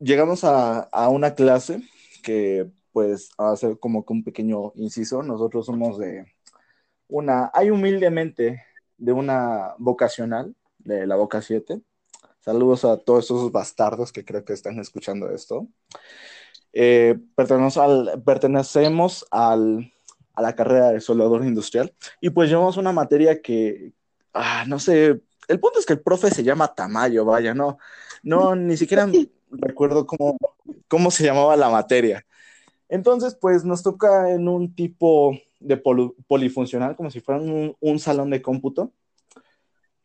llegamos 0.00 0.44
a, 0.44 0.80
a 0.80 1.08
una 1.08 1.34
clase 1.34 1.82
que, 2.22 2.70
pues, 2.92 3.30
a 3.38 3.52
hacer 3.52 3.78
como 3.78 4.04
que 4.04 4.12
un 4.12 4.24
pequeño 4.24 4.72
inciso, 4.76 5.22
nosotros 5.22 5.66
somos 5.66 5.98
de 5.98 6.26
una, 7.08 7.50
hay 7.54 7.70
humildemente 7.70 8.62
de 9.02 9.12
una 9.12 9.74
vocacional, 9.78 10.54
de 10.78 11.08
la 11.08 11.16
Boca 11.16 11.42
7. 11.42 11.80
Saludos 12.38 12.84
a 12.84 12.98
todos 12.98 13.24
esos 13.24 13.50
bastardos 13.50 14.12
que 14.12 14.24
creo 14.24 14.44
que 14.44 14.52
están 14.52 14.78
escuchando 14.78 15.28
esto. 15.30 15.66
Eh, 16.72 17.18
pertenecemos, 17.34 17.76
al, 17.78 18.22
pertenecemos 18.22 19.26
al, 19.32 19.92
a 20.34 20.42
la 20.42 20.54
carrera 20.54 20.90
de 20.90 21.00
soldador 21.00 21.44
industrial 21.44 21.92
y 22.20 22.30
pues 22.30 22.48
llevamos 22.48 22.76
una 22.76 22.92
materia 22.92 23.42
que, 23.42 23.92
ah, 24.34 24.64
no 24.68 24.78
sé, 24.78 25.20
el 25.48 25.60
punto 25.60 25.80
es 25.80 25.86
que 25.86 25.94
el 25.94 26.00
profe 26.00 26.30
se 26.30 26.44
llama 26.44 26.72
Tamayo, 26.72 27.24
vaya, 27.24 27.54
no, 27.54 27.78
no, 28.22 28.54
ni 28.54 28.76
siquiera 28.76 29.08
recuerdo 29.50 30.06
cómo, 30.06 30.38
cómo 30.86 31.10
se 31.10 31.24
llamaba 31.24 31.56
la 31.56 31.70
materia. 31.70 32.24
Entonces, 32.88 33.34
pues 33.34 33.64
nos 33.64 33.82
toca 33.82 34.30
en 34.30 34.46
un 34.46 34.76
tipo 34.76 35.36
de 35.62 35.76
polifuncional, 36.26 36.96
como 36.96 37.10
si 37.10 37.20
fuera 37.20 37.40
un, 37.40 37.76
un, 37.80 37.98
salón 37.98 38.30
de 38.30 38.42
cómputo, 38.42 38.92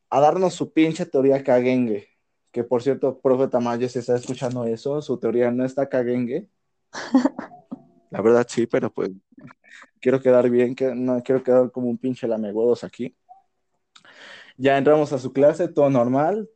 a 0.09 0.19
darnos 0.19 0.53
su 0.53 0.71
pinche 0.73 1.05
teoría 1.05 1.43
cagengue. 1.43 2.09
Que 2.51 2.63
por 2.63 2.81
cierto, 2.81 3.19
profe 3.19 3.47
Tamayo, 3.47 3.89
si 3.89 3.99
está 3.99 4.15
escuchando 4.15 4.65
eso, 4.65 5.01
su 5.01 5.17
teoría 5.19 5.51
no 5.51 5.65
está 5.65 5.89
cagengue. 5.89 6.47
La 8.09 8.21
verdad 8.21 8.47
sí, 8.49 8.67
pero 8.67 8.91
pues 8.91 9.11
quiero 9.99 10.21
quedar 10.21 10.49
bien, 10.49 10.75
que 10.75 10.95
no 10.95 11.21
quiero 11.23 11.43
quedar 11.43 11.71
como 11.71 11.89
un 11.89 11.97
pinche 11.97 12.27
lamehuevos 12.27 12.83
aquí. 12.83 13.15
Ya 14.57 14.77
entramos 14.77 15.13
a 15.13 15.19
su 15.19 15.33
clase, 15.33 15.67
todo 15.67 15.89
normal. 15.89 16.49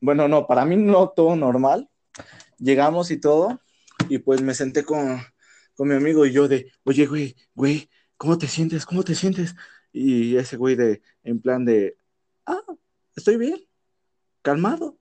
Bueno, 0.00 0.28
no, 0.28 0.46
para 0.46 0.64
mí 0.64 0.76
no 0.76 1.08
todo 1.10 1.36
normal. 1.36 1.88
Llegamos 2.58 3.10
y 3.10 3.20
todo, 3.20 3.60
y 4.08 4.18
pues 4.18 4.42
me 4.42 4.54
senté 4.54 4.84
con, 4.84 5.20
con 5.76 5.88
mi 5.88 5.94
amigo 5.94 6.26
y 6.26 6.32
yo 6.32 6.48
de, 6.48 6.70
oye, 6.84 7.06
güey, 7.06 7.36
güey, 7.54 7.88
¿cómo 8.18 8.36
te 8.36 8.46
sientes? 8.46 8.84
¿Cómo 8.84 9.02
te 9.02 9.14
sientes? 9.14 9.54
Y 9.92 10.36
ese 10.36 10.56
güey 10.58 10.76
de, 10.76 11.00
en 11.24 11.40
plan 11.40 11.64
de, 11.64 11.96
ah, 12.44 12.62
estoy 13.16 13.38
bien, 13.38 13.66
calmado. 14.42 14.98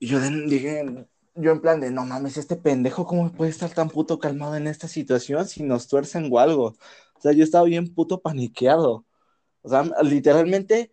Y 0.00 0.08
yo 0.08 0.18
dije, 0.20 1.06
yo 1.36 1.52
en 1.52 1.60
plan 1.60 1.80
de, 1.80 1.90
no 1.92 2.04
mames, 2.04 2.36
este 2.36 2.56
pendejo, 2.56 3.06
¿cómo 3.06 3.30
puede 3.32 3.50
estar 3.50 3.70
tan 3.70 3.88
puto 3.88 4.18
calmado 4.18 4.56
en 4.56 4.66
esta 4.66 4.88
situación 4.88 5.46
si 5.46 5.62
nos 5.62 5.86
tuercen 5.86 6.28
o 6.32 6.38
algo? 6.40 6.74
O 7.14 7.20
sea, 7.20 7.32
yo 7.32 7.44
estaba 7.44 7.64
bien 7.64 7.94
puto 7.94 8.20
paniqueado. 8.20 9.06
O 9.62 9.68
sea, 9.68 9.84
literalmente, 10.02 10.90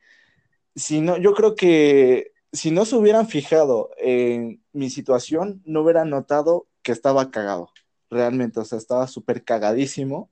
si 0.76 1.02
no, 1.02 1.18
yo 1.18 1.34
creo 1.34 1.56
que 1.56 2.34
si 2.52 2.72
no 2.72 2.86
se 2.86 2.96
hubieran 2.96 3.28
fijado 3.28 3.90
en 3.98 4.64
mi 4.74 4.90
situación, 4.90 5.62
no 5.66 5.82
hubieran 5.82 6.10
notado 6.10 6.68
que 6.84 6.92
estaba 6.92 7.32
cagado. 7.32 7.72
Realmente, 8.10 8.60
o 8.60 8.66
sea, 8.66 8.78
estaba 8.78 9.08
súper 9.08 9.44
cagadísimo. 9.44 10.30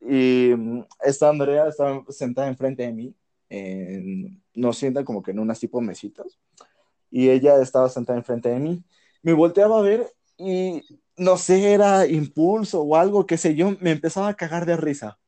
Y 0.00 0.52
mm, 0.56 0.84
esta 1.04 1.28
Andrea 1.28 1.68
estaba 1.68 2.04
sentada 2.08 2.48
enfrente 2.48 2.82
de 2.84 2.92
mí, 2.92 3.14
en, 3.48 4.42
nos 4.54 4.78
sientan 4.78 5.04
como 5.04 5.22
que 5.22 5.32
en 5.32 5.38
unas 5.40 5.60
tipo 5.60 5.80
mesitas, 5.80 6.38
y 7.10 7.30
ella 7.30 7.60
estaba 7.60 7.88
sentada 7.88 8.18
enfrente 8.18 8.48
de 8.48 8.58
mí. 8.58 8.84
Me 9.22 9.32
volteaba 9.32 9.78
a 9.78 9.82
ver 9.82 10.06
y 10.38 10.82
no 11.16 11.36
sé, 11.36 11.72
era 11.72 12.06
impulso 12.06 12.82
o 12.82 12.96
algo, 12.96 13.26
qué 13.26 13.36
sé 13.36 13.54
yo, 13.54 13.76
me 13.80 13.90
empezaba 13.92 14.28
a 14.28 14.34
cagar 14.34 14.66
de 14.66 14.76
risa. 14.76 15.18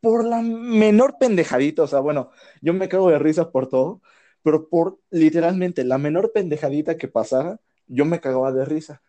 Por 0.00 0.24
la 0.24 0.42
menor 0.42 1.16
pendejadita, 1.18 1.84
o 1.84 1.86
sea, 1.86 2.00
bueno, 2.00 2.30
yo 2.60 2.74
me 2.74 2.88
cago 2.88 3.10
de 3.10 3.18
risa 3.18 3.52
por 3.52 3.68
todo, 3.68 4.02
pero 4.42 4.68
por 4.68 4.98
literalmente 5.10 5.84
la 5.84 5.98
menor 5.98 6.32
pendejadita 6.32 6.98
que 6.98 7.08
pasara, 7.08 7.60
yo 7.86 8.04
me 8.04 8.20
cagaba 8.20 8.52
de 8.52 8.64
risa. 8.64 9.02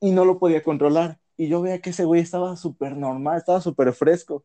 Y 0.00 0.12
no 0.12 0.24
lo 0.24 0.38
podía 0.38 0.62
controlar. 0.62 1.20
Y 1.40 1.48
yo 1.48 1.62
veía 1.62 1.80
que 1.80 1.88
ese 1.88 2.04
güey 2.04 2.20
estaba 2.20 2.54
súper 2.54 2.94
normal, 2.94 3.38
estaba 3.38 3.62
súper 3.62 3.94
fresco. 3.94 4.44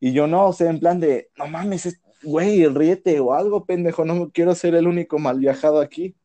Y 0.00 0.14
yo 0.14 0.26
no, 0.26 0.46
o 0.46 0.52
sea, 0.54 0.70
en 0.70 0.80
plan 0.80 0.98
de, 0.98 1.30
no 1.36 1.46
mames, 1.46 2.00
güey, 2.22 2.66
ríete 2.68 3.20
o 3.20 3.34
algo, 3.34 3.66
pendejo, 3.66 4.06
no 4.06 4.30
quiero 4.30 4.54
ser 4.54 4.74
el 4.74 4.86
único 4.86 5.18
mal 5.18 5.38
viajado 5.38 5.78
aquí. 5.78 6.16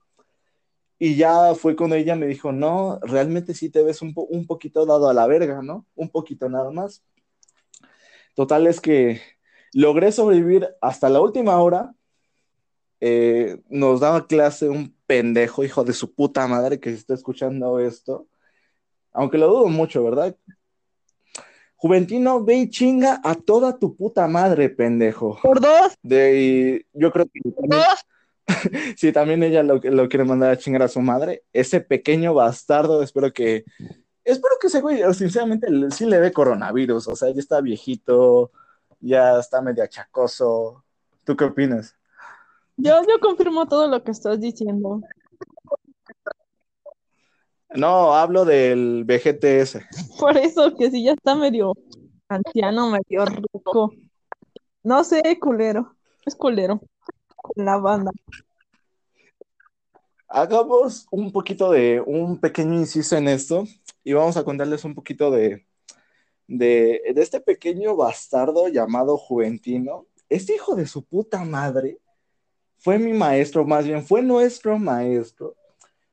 Y 0.98 1.18
ya 1.18 1.54
fue 1.56 1.76
cuando 1.76 1.98
ella 1.98 2.16
me 2.16 2.26
dijo, 2.26 2.54
no, 2.54 3.00
realmente 3.02 3.54
sí 3.54 3.70
te 3.70 3.84
ves 3.84 4.02
un, 4.02 4.14
un 4.16 4.48
poquito 4.48 4.86
dado 4.86 5.10
a 5.10 5.14
la 5.14 5.28
verga, 5.28 5.62
¿no? 5.62 5.86
Un 5.94 6.08
poquito 6.08 6.48
nada 6.48 6.72
más. 6.72 7.04
Total 8.34 8.66
es 8.66 8.80
que 8.80 9.20
logré 9.74 10.14
sobrevivir 10.14 10.70
hasta 10.80 11.10
la 11.10 11.20
última 11.20 11.60
hora. 11.60 11.94
Eh, 13.02 13.62
nos 13.68 14.00
daba 14.00 14.26
clase 14.26 14.70
un 14.70 14.96
pendejo, 15.06 15.66
hijo 15.66 15.84
de 15.84 15.92
su 15.92 16.14
puta 16.14 16.48
madre, 16.48 16.80
que 16.80 16.92
está 16.94 17.14
escuchando 17.14 17.82
esto. 17.82 18.26
Aunque 19.18 19.40
lo 19.40 19.48
dudo 19.48 19.68
mucho, 19.68 20.04
¿verdad? 20.04 20.36
Juventino, 21.76 22.44
ve 22.44 22.56
y 22.58 22.70
chinga 22.70 23.20
a 23.24 23.34
toda 23.34 23.80
tu 23.80 23.96
puta 23.96 24.28
madre, 24.28 24.70
pendejo. 24.70 25.40
Por 25.42 25.60
dos. 25.60 25.96
De, 26.04 26.86
yo 26.94 27.12
creo 27.12 27.26
que 27.26 27.52
también, 27.52 27.82
sí, 28.96 29.12
también 29.14 29.42
ella 29.42 29.64
lo, 29.64 29.80
lo, 29.82 30.08
quiere 30.08 30.24
mandar 30.24 30.52
a 30.52 30.58
chingar 30.58 30.84
a 30.84 30.88
su 30.88 31.02
madre. 31.02 31.44
Ese 31.52 31.82
pequeño 31.82 32.36
bastardo, 32.36 33.02
espero 33.02 33.34
que, 33.34 33.66
espero 34.24 34.56
que 34.62 34.68
ese 34.68 34.82
güey, 34.82 35.02
sinceramente, 35.16 35.68
sí 35.90 36.06
le 36.06 36.20
dé 36.20 36.32
coronavirus. 36.32 37.08
O 37.08 37.16
sea, 37.16 37.32
ya 37.32 37.40
está 37.40 37.60
viejito, 37.60 38.52
ya 39.00 39.40
está 39.40 39.64
medio 39.64 39.84
achacoso. 39.84 40.84
¿Tú 41.24 41.36
qué 41.36 41.46
opinas? 41.46 41.96
Yo, 42.76 43.02
yo 43.02 43.20
confirmo 43.20 43.66
todo 43.66 43.88
lo 43.88 44.04
que 44.04 44.12
estás 44.12 44.40
diciendo. 44.40 45.02
No, 47.76 48.14
hablo 48.14 48.46
del 48.46 49.04
VGTS. 49.04 49.80
Por 50.20 50.38
eso 50.38 50.76
que 50.76 50.90
si 50.90 51.04
ya 51.04 51.14
está 51.14 51.36
medio 51.36 51.74
anciano, 52.30 52.90
medio 52.90 53.26
rico. 53.26 53.94
No 54.84 55.04
sé, 55.04 55.38
culero. 55.40 55.96
Es 56.26 56.36
culero. 56.36 56.80
Con 57.36 57.66
la 57.66 57.78
banda. 57.78 58.12
Hagamos 60.30 61.08
un 61.12 61.32
poquito 61.32 61.72
de 61.72 62.02
un 62.06 62.40
pequeño 62.40 62.74
inciso 62.74 63.16
en 63.18 63.28
esto 63.28 63.66
y 64.04 64.14
vamos 64.14 64.38
a 64.38 64.44
contarles 64.44 64.84
un 64.84 64.94
poquito 64.94 65.32
de, 65.32 65.66
de, 66.48 67.02
de 67.14 67.22
este 67.22 67.40
pequeño 67.40 67.96
bastardo 67.96 68.68
llamado 68.68 69.18
Juventino. 69.18 70.06
Este 70.30 70.56
hijo 70.56 70.76
de 70.76 70.86
su 70.86 71.04
puta 71.04 71.44
madre 71.46 72.00
fue 72.78 73.00
mi 73.00 73.14
maestro, 73.14 73.66
más 73.66 73.86
bien 73.86 74.04
fue 74.04 74.22
nuestro 74.22 74.78
maestro 74.78 75.56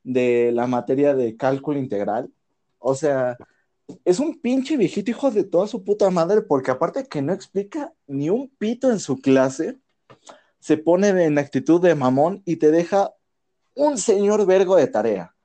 de 0.05 0.51
la 0.53 0.67
materia 0.67 1.13
de 1.13 1.35
cálculo 1.35 1.79
integral. 1.79 2.31
O 2.79 2.95
sea, 2.95 3.37
es 4.05 4.19
un 4.19 4.39
pinche 4.39 4.77
viejito 4.77 5.11
hijo 5.11 5.31
de 5.31 5.43
toda 5.43 5.67
su 5.67 5.83
puta 5.83 6.09
madre, 6.09 6.41
porque 6.41 6.71
aparte 6.71 7.07
que 7.07 7.21
no 7.21 7.33
explica 7.33 7.91
ni 8.07 8.29
un 8.29 8.49
pito 8.57 8.89
en 8.91 8.99
su 8.99 9.19
clase, 9.19 9.77
se 10.59 10.77
pone 10.77 11.09
en 11.09 11.37
actitud 11.37 11.81
de 11.81 11.95
mamón 11.95 12.41
y 12.45 12.55
te 12.55 12.71
deja 12.71 13.13
un 13.73 13.97
señor 13.97 14.45
vergo 14.45 14.75
de 14.75 14.87
tarea. 14.87 15.35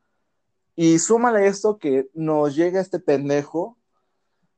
Y 0.77 0.99
súmale 0.99 1.46
esto 1.46 1.79
que 1.79 2.09
nos 2.14 2.55
llega 2.55 2.81
este 2.81 3.01
pendejo 3.01 3.77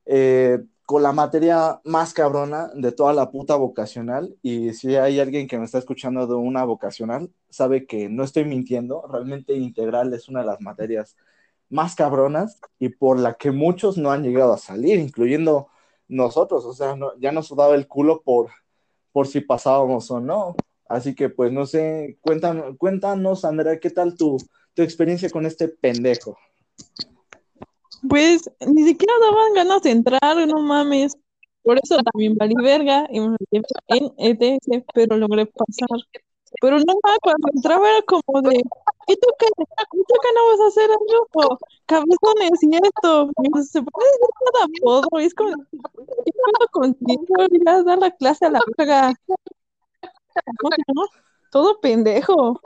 eh, 0.05 0.59
con 0.85 1.01
la 1.03 1.13
materia 1.13 1.79
más 1.85 2.13
cabrona 2.13 2.69
de 2.75 2.91
toda 2.91 3.13
la 3.13 3.31
puta 3.31 3.55
vocacional. 3.55 4.35
Y 4.41 4.73
si 4.73 4.95
hay 4.95 5.19
alguien 5.19 5.47
que 5.47 5.57
me 5.57 5.65
está 5.65 5.77
escuchando 5.77 6.27
de 6.27 6.35
una 6.35 6.65
vocacional, 6.65 7.31
sabe 7.49 7.85
que 7.85 8.09
no 8.09 8.23
estoy 8.23 8.45
mintiendo. 8.45 9.05
Realmente 9.07 9.53
integral 9.55 10.13
es 10.13 10.27
una 10.29 10.41
de 10.41 10.47
las 10.47 10.61
materias 10.61 11.15
más 11.69 11.95
cabronas 11.95 12.59
y 12.79 12.89
por 12.89 13.19
la 13.19 13.35
que 13.35 13.51
muchos 13.51 13.97
no 13.97 14.11
han 14.11 14.23
llegado 14.23 14.53
a 14.53 14.57
salir, 14.57 14.99
incluyendo 14.99 15.69
nosotros. 16.07 16.65
O 16.65 16.73
sea, 16.73 16.95
no, 16.95 17.17
ya 17.19 17.31
nos 17.31 17.55
daba 17.55 17.75
el 17.75 17.87
culo 17.87 18.21
por, 18.21 18.51
por 19.11 19.27
si 19.27 19.41
pasábamos 19.41 20.11
o 20.11 20.19
no. 20.19 20.55
Así 20.87 21.15
que, 21.15 21.29
pues, 21.29 21.51
no 21.51 21.65
sé, 21.65 22.17
cuéntanos, 22.21 22.77
cuéntanos 22.77 23.45
Andrea, 23.45 23.79
¿qué 23.79 23.89
tal 23.89 24.15
tu, 24.15 24.37
tu 24.73 24.81
experiencia 24.81 25.29
con 25.29 25.45
este 25.45 25.69
pendejo? 25.69 26.37
Pues 28.09 28.49
ni 28.59 28.83
siquiera 28.83 29.13
daban 29.21 29.53
ganas 29.53 29.81
de 29.81 29.91
entrar, 29.91 30.47
no 30.47 30.59
mames. 30.61 31.15
Por 31.63 31.79
eso 31.81 31.97
también 32.11 32.35
valí 32.35 32.53
verga 32.61 33.07
y 33.09 33.21
me 33.21 33.37
en 33.87 34.13
ETS, 34.17 34.83
pero 34.93 35.15
logré 35.17 35.45
pasar. 35.45 35.99
Pero 36.61 36.77
no, 36.79 36.93
cuando 37.21 37.47
entraba 37.53 37.89
era 37.89 38.01
como 38.03 38.41
de, 38.41 38.57
¿y 39.07 39.15
tú 39.15 39.27
qué? 39.39 39.47
¿Y 39.47 40.03
tú 40.03 40.13
qué 40.21 40.29
no 40.35 40.47
vas 40.51 40.59
a 40.59 40.67
hacer 40.67 40.89
algo? 40.89 41.57
Cabezones 41.85 42.63
y 42.63 42.75
esto. 42.75 43.29
Y 43.41 43.63
se 43.63 43.81
puede 43.81 44.07
decir 44.07 44.29
cada 44.53 44.65
apodo. 44.65 45.19
Y 45.19 45.25
es 45.25 45.33
como, 45.33 45.51
¿qué 45.51 46.31
pasa 46.43 46.71
contigo? 46.71 47.47
Ir 47.51 47.69
a 47.69 47.83
dar 47.83 47.99
la 47.99 48.11
clase 48.11 48.45
a 48.45 48.51
la 48.51 48.59
verga. 48.77 49.13
¿Cómo 49.25 50.75
se 50.75 50.83
llama? 50.87 51.07
Todo 51.51 51.79
pendejo. 51.79 52.59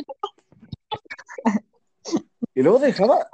Y 2.55 2.63
luego 2.63 2.79
dejaba, 2.79 3.29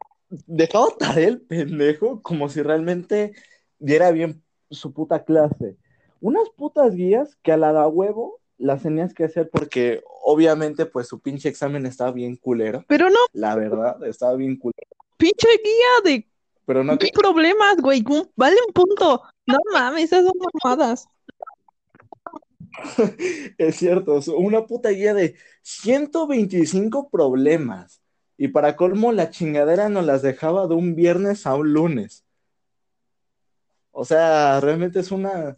dejaba 0.47 0.87
tarea 0.97 1.27
el 1.27 1.41
pendejo 1.41 2.21
como 2.21 2.49
si 2.49 2.61
realmente 2.61 3.33
diera 3.79 4.11
bien 4.11 4.43
su 4.69 4.93
puta 4.93 5.23
clase. 5.23 5.77
Unas 6.21 6.49
putas 6.49 6.95
guías 6.95 7.37
que 7.41 7.51
a 7.51 7.57
la 7.57 7.73
da 7.73 7.87
huevo 7.87 8.39
las 8.57 8.83
tenías 8.83 9.13
que 9.13 9.25
hacer 9.25 9.49
porque 9.49 10.01
obviamente 10.23 10.85
pues 10.85 11.07
su 11.07 11.19
pinche 11.19 11.49
examen 11.49 11.85
estaba 11.85 12.11
bien 12.11 12.35
culero. 12.35 12.85
Pero 12.87 13.09
no, 13.09 13.19
La 13.33 13.55
verdad, 13.55 14.03
estaba 14.05 14.35
bien 14.35 14.57
culero. 14.57 14.87
pinche 15.17 15.47
guía 15.63 16.11
de 16.11 16.27
Pero 16.65 16.83
no 16.83 16.97
¿Qué 16.97 17.09
problemas, 17.13 17.77
güey? 17.77 18.03
Vale 18.35 18.55
un 18.67 18.73
punto. 18.73 19.21
No 19.45 19.57
mames, 19.73 20.05
esas 20.05 20.23
son 20.23 20.33
mamadas. 20.63 21.07
es 23.57 23.75
cierto, 23.75 24.19
una 24.35 24.65
puta 24.65 24.89
guía 24.89 25.13
de 25.13 25.35
125 25.61 27.09
problemas. 27.09 28.02
Y 28.43 28.49
para 28.49 28.75
colmo, 28.75 29.13
la 29.13 29.29
chingadera 29.29 29.87
nos 29.87 30.05
las 30.05 30.21
dejaba 30.21 30.67
de 30.67 30.75
un 30.75 30.95
viernes 30.95 31.47
a 31.47 31.55
un 31.55 31.71
lunes. 31.71 32.25
O 33.91 34.03
sea, 34.03 34.59
realmente 34.59 34.99
es 34.99 35.13
una, 35.13 35.55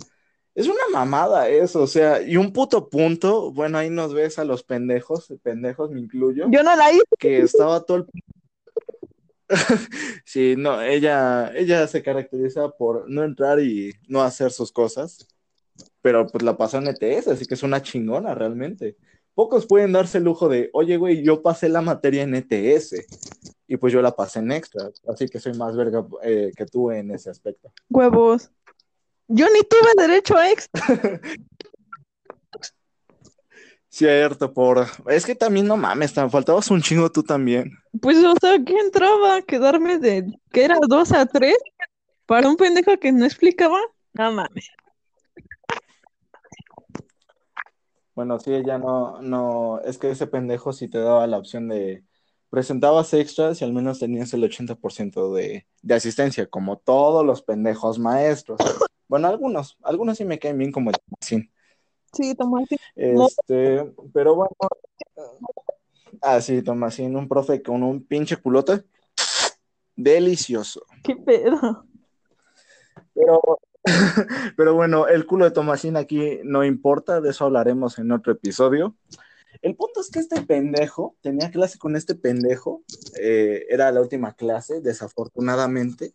es 0.54 0.68
una 0.68 0.88
mamada 0.94 1.50
eso, 1.50 1.82
o 1.82 1.88
sea, 1.88 2.22
y 2.22 2.38
un 2.38 2.54
puto 2.54 2.88
punto, 2.88 3.52
bueno, 3.52 3.80
ahí 3.80 3.90
nos 3.90 4.14
ves 4.14 4.38
a 4.38 4.46
los 4.46 4.62
pendejos, 4.62 5.34
pendejos 5.42 5.90
me 5.90 6.00
incluyo, 6.00 6.46
Yo 6.52 6.62
no 6.62 6.76
la 6.76 6.92
hice. 6.92 7.02
que 7.18 7.40
estaba 7.40 7.84
todo 7.84 7.98
el... 7.98 8.06
Sí, 10.24 10.54
no, 10.56 10.80
ella, 10.80 11.52
ella 11.56 11.88
se 11.88 12.04
caracteriza 12.04 12.70
por 12.70 13.10
no 13.10 13.24
entrar 13.24 13.62
y 13.62 13.94
no 14.08 14.22
hacer 14.22 14.52
sus 14.52 14.72
cosas, 14.72 15.28
pero 16.04 16.28
pues 16.28 16.44
la 16.44 16.56
pasó 16.56 16.78
en 16.78 16.90
ETS, 16.90 17.30
así 17.30 17.48
que 17.48 17.56
es 17.56 17.64
una 17.64 17.82
chingona 17.82 18.36
realmente. 18.36 18.96
Pocos 19.36 19.68
pueden 19.68 19.92
darse 19.92 20.18
el 20.18 20.24
lujo 20.24 20.48
de, 20.48 20.70
oye, 20.72 20.96
güey, 20.96 21.22
yo 21.22 21.42
pasé 21.42 21.68
la 21.68 21.82
materia 21.82 22.24
en 22.24 22.36
ETS 22.36 22.96
y 23.68 23.76
pues 23.76 23.92
yo 23.92 24.02
la 24.02 24.16
pasé 24.16 24.40
en 24.40 24.54
extra, 24.54 24.90
así 25.10 25.28
que 25.28 25.40
soy 25.40 25.54
más 25.56 25.76
verga 25.76 26.06
eh, 26.24 26.52
que 26.56 26.66
tú 26.66 26.90
en 26.90 27.12
ese 27.12 27.30
aspecto. 27.30 27.72
Huevos. 27.90 28.50
Yo 29.28 29.48
ni 29.54 29.62
tuve 29.64 29.90
derecho 29.98 30.38
a 30.38 30.50
ex. 30.50 30.70
Cierto, 33.90 34.54
por... 34.54 34.88
Es 35.08 35.26
que 35.26 35.36
también 35.36 35.68
no 35.68 35.76
mames, 35.78 36.14
te 36.14 36.30
faltabas 36.30 36.70
un 36.72 36.82
chingo 36.82 37.12
tú 37.12 37.24
también. 37.24 37.72
Pues, 38.02 38.18
o 38.24 38.34
sea, 38.40 38.58
¿qué 38.66 38.78
entraba? 38.78 39.42
¿Quedarme 39.42 40.00
de 40.00 40.26
que 40.52 40.64
era 40.64 40.78
dos 40.88 41.12
a 41.12 41.26
tres? 41.26 41.58
¿Para 42.26 42.48
un 42.48 42.56
pendejo 42.56 42.98
que 43.00 43.12
no 43.12 43.26
explicaba? 43.26 43.80
No 44.14 44.32
mames. 44.32 44.70
Bueno, 48.16 48.40
sí, 48.40 48.54
ella 48.54 48.78
no, 48.78 49.22
no, 49.22 49.82
es 49.82 49.98
que 49.98 50.10
ese 50.10 50.26
pendejo 50.26 50.72
sí 50.72 50.88
te 50.88 51.00
daba 51.00 51.28
la 51.28 51.38
opción 51.38 51.68
de 51.68 52.04
presentabas 52.50 53.14
extras 53.14 53.62
y 53.62 53.66
al 53.66 53.74
menos 53.74 54.00
tenías 54.00 54.34
el 54.34 54.44
80% 54.44 55.34
de, 55.34 55.68
de 55.82 55.94
asistencia, 55.94 56.48
como 56.48 56.78
todos 56.78 57.26
los 57.26 57.42
pendejos 57.42 58.00
maestros. 58.00 58.60
Bueno, 59.08 59.28
algunos, 59.28 59.78
algunos 59.84 60.18
sí 60.18 60.26
me 60.26 60.40
caen 60.40 60.58
bien 60.58 60.72
como 60.72 60.92
sí. 61.20 61.50
Sí, 62.14 62.34
Tomasín. 62.34 62.78
Este, 62.96 63.94
pero 64.14 64.36
bueno, 64.36 64.56
ah, 66.22 66.40
sí, 66.40 66.62
Tomasín, 66.62 67.16
un 67.16 67.28
profe 67.28 67.62
con 67.62 67.84
un 67.84 68.06
pinche 68.06 68.38
culote, 68.38 68.86
delicioso. 69.96 70.82
¿Qué 71.04 71.16
pedo? 71.18 71.86
Pero, 73.14 73.42
pero 74.58 74.74
bueno, 74.74 75.08
el 75.08 75.26
culo 75.26 75.46
de 75.46 75.52
Tomasín 75.52 75.96
aquí 75.96 76.40
no 76.44 76.64
importa, 76.64 77.22
de 77.22 77.30
eso 77.30 77.46
hablaremos 77.46 78.00
en 78.00 78.12
otro 78.12 78.34
episodio. 78.34 78.96
El 79.62 79.76
punto 79.76 80.02
es 80.02 80.10
que 80.10 80.20
este 80.20 80.42
pendejo, 80.42 81.16
tenía 81.22 81.52
clase 81.52 81.78
con 81.78 81.96
este 81.96 82.16
pendejo, 82.16 82.84
eh, 83.20 83.66
era 83.70 83.92
la 83.92 84.02
última 84.02 84.34
clase, 84.34 84.82
desafortunadamente. 84.82 86.14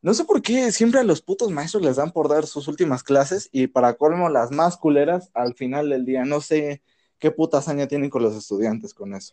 No 0.00 0.14
sé 0.14 0.24
por 0.24 0.42
qué 0.42 0.72
siempre 0.72 1.00
a 1.00 1.04
los 1.04 1.22
putos 1.22 1.50
maestros 1.50 1.84
les 1.84 1.96
dan 1.96 2.12
por 2.12 2.28
dar 2.28 2.46
sus 2.46 2.68
últimas 2.68 3.02
clases 3.04 3.48
y 3.52 3.68
para 3.68 3.94
colmo 3.94 4.28
las 4.28 4.50
más 4.50 4.76
culeras 4.76 5.30
al 5.34 5.54
final 5.54 5.90
del 5.90 6.04
día. 6.04 6.24
No 6.24 6.40
sé 6.40 6.82
qué 7.18 7.30
puta 7.30 7.58
hazaña 7.58 7.86
tienen 7.86 8.10
con 8.10 8.22
los 8.22 8.34
estudiantes 8.34 8.94
con 8.94 9.14
eso. 9.14 9.32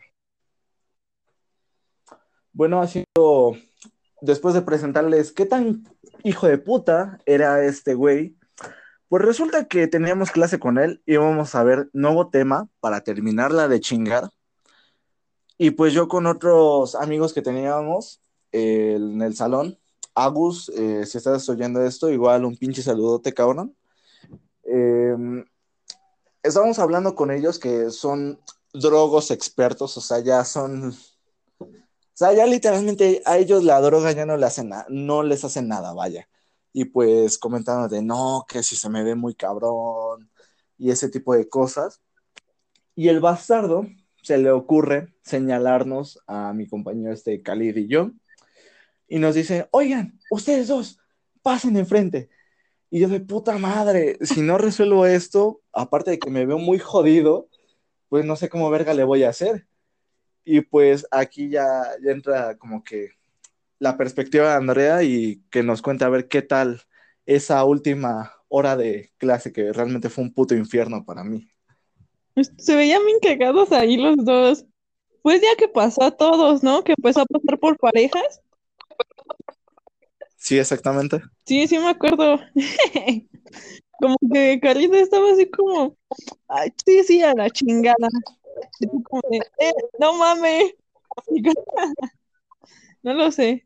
Bueno, 2.53 2.81
haciendo, 2.81 3.57
después 4.21 4.53
de 4.53 4.61
presentarles 4.61 5.31
qué 5.31 5.45
tan 5.45 5.87
hijo 6.23 6.47
de 6.47 6.57
puta 6.57 7.19
era 7.25 7.63
este 7.63 7.93
güey, 7.93 8.35
pues 9.07 9.23
resulta 9.23 9.65
que 9.65 9.87
teníamos 9.87 10.31
clase 10.31 10.59
con 10.59 10.77
él 10.77 11.01
y 11.05 11.13
íbamos 11.13 11.55
a 11.55 11.63
ver 11.63 11.89
nuevo 11.93 12.29
tema 12.29 12.69
para 12.79 13.01
terminarla 13.01 13.67
de 13.67 13.79
chingar. 13.79 14.29
Y 15.57 15.71
pues 15.71 15.93
yo 15.93 16.07
con 16.07 16.25
otros 16.25 16.95
amigos 16.95 17.33
que 17.33 17.41
teníamos 17.41 18.21
eh, 18.51 18.95
en 18.97 19.21
el 19.21 19.35
salón, 19.35 19.77
Agus, 20.15 20.69
eh, 20.69 21.05
si 21.05 21.17
estás 21.17 21.47
oyendo 21.49 21.83
esto, 21.83 22.09
igual 22.09 22.45
un 22.45 22.55
pinche 22.55 22.81
saludote, 22.81 23.33
cabrón. 23.33 23.75
Eh, 24.63 25.15
estábamos 26.43 26.79
hablando 26.79 27.15
con 27.15 27.31
ellos 27.31 27.57
que 27.57 27.89
son 27.89 28.39
drogos 28.73 29.31
expertos, 29.31 29.97
o 29.97 30.01
sea, 30.01 30.19
ya 30.19 30.43
son 30.45 30.93
sea, 32.19 32.33
ya 32.33 32.45
literalmente 32.45 33.21
a 33.25 33.37
ellos 33.37 33.63
la 33.63 33.79
droga 33.79 34.11
ya 34.11 34.25
no, 34.25 34.35
le 34.35 34.45
hace 34.45 34.67
no 34.89 35.23
les 35.23 35.45
hace 35.45 35.61
nada, 35.61 35.93
vaya. 35.93 36.27
Y 36.73 36.85
pues 36.85 37.37
comentaron 37.37 37.89
de 37.89 38.01
no, 38.01 38.45
que 38.47 38.61
si 38.61 38.75
se 38.75 38.89
me 38.89 39.05
ve 39.05 39.15
muy 39.15 39.35
cabrón 39.35 40.29
y 40.77 40.91
ese 40.91 41.07
tipo 41.09 41.33
de 41.33 41.47
cosas. 41.47 42.01
Y 42.93 43.07
el 43.07 43.21
bastardo 43.21 43.87
se 44.21 44.37
le 44.37 44.51
ocurre 44.51 45.13
señalarnos 45.23 46.19
a 46.27 46.51
mi 46.51 46.67
compañero 46.67 47.13
este 47.13 47.41
Khalid 47.41 47.77
y 47.77 47.87
yo. 47.87 48.11
Y 49.07 49.19
nos 49.19 49.35
dice, 49.35 49.69
oigan, 49.71 50.19
ustedes 50.29 50.67
dos, 50.67 50.99
pasen 51.41 51.77
enfrente. 51.77 52.29
Y 52.89 52.99
yo 52.99 53.07
de 53.07 53.21
puta 53.21 53.57
madre, 53.57 54.17
si 54.23 54.41
no 54.41 54.57
resuelvo 54.57 55.05
esto, 55.05 55.61
aparte 55.71 56.11
de 56.11 56.19
que 56.19 56.29
me 56.29 56.45
veo 56.45 56.57
muy 56.57 56.79
jodido, 56.79 57.47
pues 58.09 58.25
no 58.25 58.35
sé 58.35 58.49
cómo 58.49 58.69
verga 58.69 58.93
le 58.93 59.05
voy 59.05 59.23
a 59.23 59.29
hacer. 59.29 59.68
Y 60.51 60.61
pues 60.61 61.05
aquí 61.11 61.47
ya, 61.47 61.83
ya 62.03 62.11
entra 62.11 62.57
como 62.57 62.83
que 62.83 63.11
la 63.77 63.97
perspectiva 63.97 64.49
de 64.49 64.55
Andrea 64.55 65.03
y 65.03 65.43
que 65.51 65.61
nos 65.61 65.83
cuente 65.83 66.05
a 66.05 66.09
ver 66.09 66.27
qué 66.27 66.41
tal 66.41 66.81
esa 67.27 67.63
última 67.65 68.33
hora 68.47 68.75
de 68.75 69.11
clase 69.19 69.53
que 69.53 69.71
realmente 69.71 70.09
fue 70.09 70.23
un 70.23 70.33
puto 70.33 70.55
infierno 70.55 71.05
para 71.05 71.23
mí. 71.23 71.47
Se 72.57 72.75
veían 72.75 73.05
bien 73.05 73.19
cagados 73.21 73.71
ahí 73.71 73.95
los 73.95 74.15
dos. 74.25 74.65
El 75.23 75.39
día 75.39 75.51
que 75.55 75.67
pasó 75.67 76.01
a 76.01 76.17
todos, 76.17 76.63
¿no? 76.63 76.83
Que 76.83 76.95
empezó 76.97 77.21
a 77.21 77.25
pasar 77.25 77.59
por 77.59 77.77
parejas. 77.77 78.41
Sí, 80.35 80.57
exactamente. 80.57 81.21
Sí, 81.45 81.67
sí 81.67 81.77
me 81.77 81.89
acuerdo. 81.89 82.39
Como 83.99 84.15
que 84.33 84.59
Carlita 84.61 84.97
estaba 84.97 85.31
así 85.31 85.45
como, 85.49 85.97
ay, 86.47 86.71
sí, 86.85 87.03
sí, 87.03 87.21
a 87.21 87.33
la 87.33 87.49
chingada. 87.49 88.07
"Eh, 89.59 89.73
no 89.99 90.13
mames. 90.13 90.73
No 93.01 93.13
lo 93.13 93.31
sé. 93.31 93.65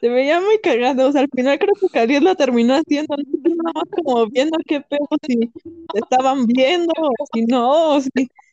Se 0.00 0.08
veía 0.08 0.40
muy 0.40 0.58
cagados. 0.60 1.14
Al 1.14 1.28
final 1.34 1.58
creo 1.58 1.74
que 1.78 1.88
Carlita 1.88 2.20
lo 2.20 2.34
terminó 2.34 2.74
haciendo, 2.74 3.14
nada 3.16 3.72
más 3.74 3.84
como 3.94 4.26
viendo 4.28 4.56
qué 4.66 4.80
pedo, 4.80 5.06
si 5.26 5.52
estaban 5.94 6.46
viendo, 6.46 6.92
o 6.96 7.26
si 7.32 7.44
no, 7.44 7.96
o 7.96 8.00
si 8.00 8.08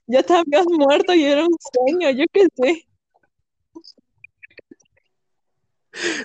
ya 0.07 0.23
te 0.23 0.33
habías 0.33 0.65
muerto 0.67 1.13
y 1.13 1.23
era 1.23 1.43
un 1.43 1.55
sueño, 1.73 2.09
yo 2.11 2.25
qué 2.33 2.47
sé. 2.55 2.87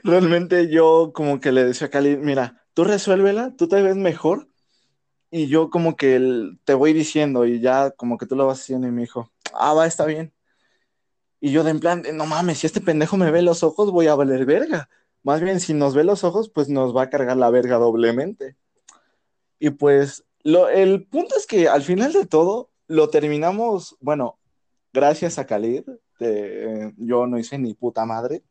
Realmente 0.05 0.69
yo 0.69 1.13
como 1.15 1.41
que 1.41 1.53
le 1.53 1.65
decía 1.65 1.87
a 1.87 1.91
Cali, 1.91 2.17
mira, 2.17 2.65
tú 2.75 2.85
resuélvela, 2.85 3.55
tú 3.57 3.69
te 3.69 3.81
ves 3.83 3.97
mejor 3.97 4.49
y 5.31 5.47
yo 5.47 5.71
como 5.71 5.97
que 5.97 6.51
te 6.65 6.75
voy 6.75 6.93
diciendo 6.93 7.47
y 7.47 7.61
ya 7.61 7.91
como 7.93 8.19
que 8.19 8.27
tú 8.27 8.37
lo 8.37 8.47
vas 8.47 8.61
haciendo 8.61 8.87
y 8.87 8.91
me 8.91 9.03
dijo, 9.03 9.32
ah, 9.55 9.75
va, 9.75 9.87
está 9.87 10.05
bien. 10.07 10.33
Y 11.41 11.51
yo 11.51 11.65
de 11.65 11.71
en 11.71 11.81
plan, 11.81 12.03
no 12.15 12.27
mames, 12.27 12.59
si 12.59 12.67
este 12.67 12.81
pendejo 12.81 13.17
me 13.17 13.31
ve 13.31 13.43
los 13.43 13.63
ojos, 13.63 13.91
voy 13.91 14.07
a 14.07 14.15
valer 14.15 14.47
verga. 14.47 14.89
Más 15.25 15.41
bien, 15.41 15.61
si 15.61 15.75
nos 15.75 15.95
ve 15.95 16.05
los 16.05 16.25
ojos, 16.25 16.49
pues 16.49 16.69
nos 16.69 16.95
va 16.97 17.03
a 17.03 17.11
cargar 17.11 17.37
la 17.37 17.51
verga 17.51 17.79
doblemente. 17.79 18.57
Y 19.59 19.71
pues 19.71 20.25
lo, 20.43 20.69
el 20.69 21.07
punto 21.07 21.37
es 21.37 21.47
que 21.47 21.69
al 21.69 21.83
final 21.83 22.13
de 22.13 22.27
todo 22.27 22.71
lo 22.89 23.09
terminamos, 23.11 23.97
bueno, 24.01 24.39
gracias 24.93 25.39
a 25.39 25.47
Khalid, 25.47 25.85
yo 26.97 27.27
no 27.27 27.39
hice 27.39 27.59
ni 27.59 27.75
puta 27.75 28.05
madre, 28.05 28.43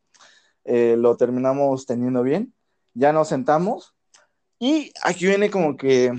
eh, 0.65 0.95
lo 0.97 1.15
terminamos 1.15 1.85
teniendo 1.85 2.23
bien, 2.23 2.53
ya 2.93 3.13
nos 3.13 3.29
sentamos 3.29 3.93
y 4.59 4.91
aquí 5.03 5.25
viene 5.25 5.49
como 5.49 5.77
que 5.77 6.11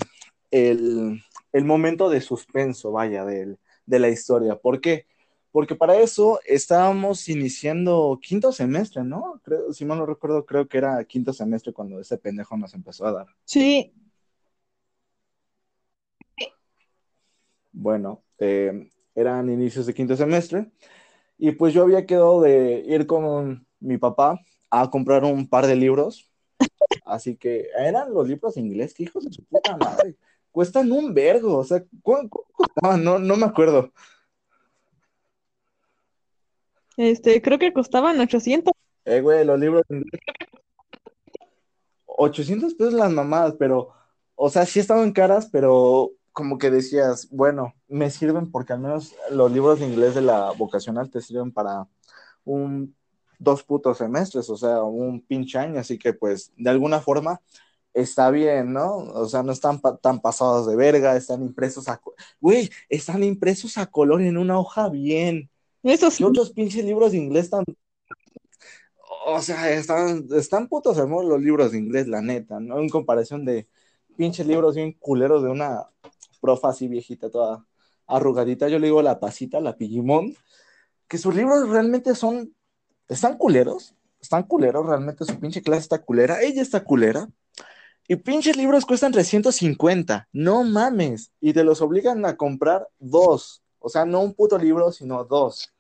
el, 0.51 1.23
el 1.53 1.65
momento 1.65 2.09
de 2.09 2.21
suspenso, 2.21 2.93
vaya, 2.93 3.25
del- 3.25 3.59
de 3.87 3.99
la 3.99 4.09
historia. 4.09 4.57
¿Por 4.57 4.81
qué? 4.81 5.07
Porque 5.51 5.75
para 5.75 5.97
eso 5.97 6.41
estábamos 6.47 7.29
iniciando 7.29 8.19
quinto 8.23 8.53
semestre, 8.53 9.05
¿no? 9.05 9.41
Creo, 9.45 9.73
si 9.73 9.85
mal 9.85 9.99
no 9.99 10.07
recuerdo, 10.07 10.47
creo 10.47 10.67
que 10.67 10.79
era 10.79 11.05
quinto 11.05 11.33
semestre 11.33 11.73
cuando 11.73 12.01
ese 12.01 12.17
pendejo 12.17 12.57
nos 12.57 12.73
empezó 12.75 13.07
a 13.07 13.13
dar. 13.13 13.27
Sí, 13.45 13.93
Bueno, 17.73 18.23
eh, 18.39 18.91
eran 19.15 19.51
inicios 19.51 19.87
de 19.87 19.95
quinto 19.95 20.15
semestre, 20.17 20.71
y 21.39 21.53
pues 21.53 21.75
yo 21.75 21.83
había 21.83 22.07
quedado 22.07 22.43
de 22.43 22.85
ir 22.87 23.07
con 23.07 23.67
mi 23.81 23.99
papá 23.99 24.41
a 24.71 24.91
comprar 24.91 25.25
un 25.25 25.49
par 25.49 25.67
de 25.67 25.77
libros, 25.77 26.31
así 27.05 27.37
que 27.37 27.69
eran 27.79 28.13
los 28.13 28.29
libros 28.29 28.57
en 28.57 28.67
inglés, 28.67 28.95
que 28.95 29.05
hijos 29.05 29.25
de 29.25 29.33
su 29.33 29.45
puta 29.45 29.77
madre, 29.77 30.17
cuestan 30.53 30.93
un 30.93 31.13
vergo, 31.13 31.59
o 31.59 31.65
sea, 31.65 31.83
¿cuánto 32.03 32.45
costaban? 32.53 33.03
No, 33.03 33.19
no 33.19 33.37
me 33.37 33.47
acuerdo. 33.47 33.93
Este, 36.97 37.41
creo 37.43 37.59
que 37.59 37.73
costaban 37.73 38.21
800. 38.21 38.73
Eh, 39.07 39.21
güey, 39.21 39.45
los 39.45 39.59
libros 39.59 39.83
en 39.89 39.97
inglés. 39.99 40.21
800 42.07 42.75
pesos 42.75 42.93
las 42.93 43.11
mamadas, 43.11 43.55
pero, 43.59 43.91
o 44.37 44.51
sea, 44.51 44.67
sí 44.67 44.79
estaban 44.79 45.13
caras, 45.13 45.49
pero 45.51 46.13
como 46.33 46.59
que 46.59 46.71
decías, 46.71 47.29
bueno, 47.31 47.75
me 47.89 48.11
sirven 48.11 48.51
porque 48.51 48.73
al 48.75 48.81
menos 48.81 49.15
los 49.31 49.51
libros 49.51 49.81
de 49.81 49.87
inglés 49.87 50.15
de 50.15 50.23
la 50.23 50.53
vocacional 50.53 51.11
te 51.11 51.21
sirven 51.21 51.53
para 51.53 51.89
un 52.45 52.95
dos 53.39 53.63
putos 53.65 53.99
semestres, 53.99 54.49
o 54.49 54.57
sea, 54.57 54.83
un 54.83 55.21
pinche 55.21 55.59
año, 55.59 55.81
así 55.81 55.99
que 55.99 56.13
pues 56.15 56.53
de 56.57 56.71
alguna 56.71 57.01
forma 57.01 57.41
está 57.95 58.31
bien, 58.31 58.73
¿no? 58.73 58.97
O 58.97 59.27
sea, 59.29 59.43
no 59.43 59.53
están 59.53 59.81
tan 60.01 60.21
pasados 60.21 60.67
de 60.67 60.77
verga, 60.77 61.17
están 61.17 61.43
impresos 61.43 61.89
a, 61.89 62.01
güey, 62.41 62.71
están 62.89 63.23
impresos 63.23 63.79
a 63.79 63.87
color 63.87 64.23
en 64.23 64.37
una 64.37 64.59
hoja 64.59 64.89
bien. 64.89 65.51
Eso 65.83 66.11
sí. 66.11 66.23
Y 66.23 66.27
otros 66.27 66.51
pinches 66.53 66.85
libros 66.85 67.13
de 67.13 67.19
inglés 67.19 67.45
están, 67.45 67.65
o 69.27 69.41
sea, 69.41 69.71
están, 69.71 70.27
están 70.35 70.69
putos 70.69 70.99
hermosos 70.99 71.29
los 71.29 71.41
libros 71.41 71.73
de 71.73 71.79
inglés, 71.79 72.09
la 72.09 72.23
neta, 72.23 72.61
¿no? 72.61 72.79
En 72.81 72.89
comparación 72.89 73.45
de 73.45 73.69
pinches 74.17 74.47
libros 74.47 74.75
bien 74.77 74.93
culeros 74.93 75.43
de 75.43 75.51
una 75.51 75.89
profa 76.41 76.71
así 76.71 76.89
viejita, 76.89 77.31
toda 77.31 77.65
arrugadita, 78.07 78.69
yo 78.69 78.79
le 78.79 78.87
digo 78.89 79.03
la 79.03 79.21
pasita, 79.21 79.61
la 79.61 79.77
Pigimón, 79.77 80.35
que 81.09 81.19
sus 81.19 81.35
libros 81.35 81.69
realmente 81.69 82.15
son, 82.15 82.55
están 83.09 83.37
culeros, 83.39 83.95
están 84.21 84.45
culeros, 84.45 84.87
realmente 84.87 85.25
su 85.25 85.39
pinche 85.39 85.63
clase 85.63 85.83
está 85.83 85.99
culera, 86.03 86.43
ella 86.43 86.63
está 86.63 86.85
culera, 86.85 87.29
y 88.09 88.17
pinches 88.17 88.57
libros 88.57 88.85
cuestan 88.85 89.13
350, 89.13 90.29
no 90.33 90.65
mames, 90.65 91.33
y 91.41 91.53
te 91.53 91.65
los 91.65 91.81
obligan 91.81 92.25
a 92.27 92.37
comprar 92.37 92.89
dos, 92.99 93.63
o 93.79 93.89
sea, 93.89 94.05
no 94.05 94.21
un 94.21 94.35
puto 94.35 94.59
libro, 94.59 94.93
sino 94.93 95.25
dos, 95.25 95.73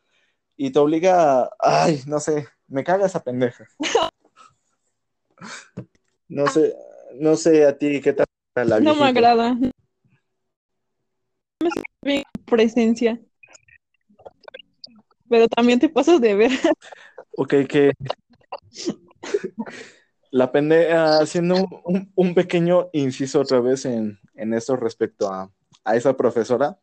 y 0.56 0.70
te 0.70 0.78
obliga, 0.78 1.42
a, 1.42 1.50
ay, 1.58 2.02
no 2.06 2.20
sé, 2.20 2.46
me 2.68 2.84
caga 2.84 3.06
esa 3.06 3.22
pendeja. 3.22 3.66
No 6.28 6.46
sé, 6.46 6.74
no 7.16 7.36
sé 7.36 7.66
a 7.66 7.76
ti 7.76 8.00
qué 8.00 8.14
tal 8.14 8.24
la 8.54 8.80
No 8.80 8.94
me 8.94 9.00
viejita? 9.00 9.06
agrada. 9.08 9.54
No 11.60 11.70
me 12.02 12.22
presencia. 12.46 13.20
Pero 15.28 15.46
también 15.48 15.78
te 15.78 15.90
pasas 15.90 16.22
de 16.22 16.34
ver. 16.34 16.50
Ok, 17.36 17.54
que 17.68 17.92
la 20.32 20.50
pendeja, 20.50 21.18
haciendo 21.18 21.68
un, 21.84 22.10
un 22.14 22.34
pequeño 22.34 22.88
inciso 22.92 23.40
otra 23.40 23.60
vez 23.60 23.84
en, 23.84 24.18
en 24.34 24.54
esto 24.54 24.76
respecto 24.76 25.30
a, 25.30 25.52
a 25.84 25.96
esa 25.96 26.16
profesora, 26.16 26.78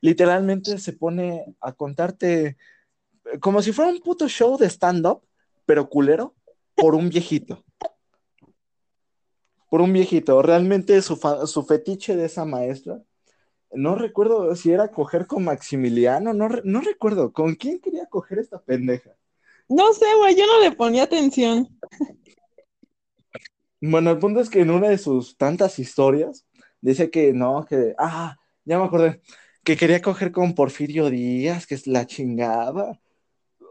literalmente 0.00 0.78
se 0.78 0.92
pone 0.92 1.44
a 1.60 1.72
contarte 1.72 2.56
como 3.40 3.60
si 3.60 3.72
fuera 3.72 3.90
un 3.90 4.00
puto 4.00 4.28
show 4.28 4.56
de 4.56 4.70
stand-up, 4.70 5.22
pero 5.66 5.88
culero, 5.88 6.34
por 6.76 6.94
un 6.94 7.08
viejito. 7.08 7.64
Por 9.68 9.80
un 9.80 9.92
viejito. 9.92 10.40
Realmente 10.40 11.00
su, 11.02 11.18
su 11.46 11.64
fetiche 11.64 12.14
de 12.14 12.26
esa 12.26 12.44
maestra, 12.44 13.02
no 13.72 13.96
recuerdo 13.96 14.54
si 14.54 14.70
era 14.70 14.92
coger 14.92 15.26
con 15.26 15.44
Maximiliano, 15.44 16.32
no, 16.34 16.48
no 16.62 16.80
recuerdo, 16.80 17.32
¿con 17.32 17.56
quién 17.56 17.80
quería 17.80 18.06
coger 18.06 18.38
esta 18.38 18.60
pendeja? 18.60 19.10
No 19.68 19.92
sé, 19.92 20.06
güey, 20.18 20.36
yo 20.36 20.46
no 20.46 20.60
le 20.60 20.72
ponía 20.72 21.04
atención. 21.04 21.68
Bueno, 23.82 24.10
el 24.12 24.18
punto 24.18 24.40
es 24.40 24.48
que 24.48 24.60
en 24.60 24.70
una 24.70 24.88
de 24.88 24.98
sus 24.98 25.36
tantas 25.36 25.78
historias 25.80 26.46
dice 26.80 27.10
que 27.10 27.32
no, 27.32 27.64
que, 27.68 27.94
ah, 27.98 28.38
ya 28.64 28.78
me 28.78 28.84
acordé, 28.84 29.20
que 29.64 29.76
quería 29.76 30.00
coger 30.00 30.30
con 30.32 30.54
Porfirio 30.54 31.10
Díaz, 31.10 31.66
que 31.66 31.74
es 31.74 31.86
la 31.88 32.06
chingada. 32.06 33.00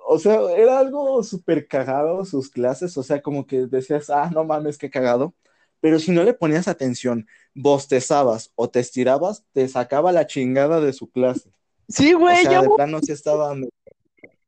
O 0.08 0.20
sea, 0.20 0.42
era 0.58 0.80
algo 0.80 1.24
súper 1.24 1.68
cagado 1.68 2.26
sus 2.26 2.50
clases, 2.50 2.98
o 2.98 3.04
sea, 3.04 3.22
como 3.22 3.48
que 3.48 3.68
decías, 3.68 4.10
ah, 4.10 4.30
no 4.34 4.44
mames, 4.46 4.78
qué 4.78 4.90
cagado. 4.90 5.34
Pero 5.82 6.00
si 6.00 6.12
no 6.12 6.24
le 6.24 6.34
ponías 6.34 6.68
atención, 6.68 7.28
bostezabas 7.56 8.52
o 8.56 8.70
te 8.70 8.82
estirabas, 8.82 9.46
te 9.54 9.68
sacaba 9.68 10.12
la 10.12 10.28
chingada 10.28 10.82
de 10.82 10.94
su 10.94 11.10
clase. 11.12 11.50
Sí, 11.90 12.14
O 12.14 12.20
güey, 12.20 12.44
sea, 12.44 12.62
de 12.62 12.68
yo 12.68 12.76
plano 12.76 13.00
sí 13.02 13.14
estaba, 13.14 13.56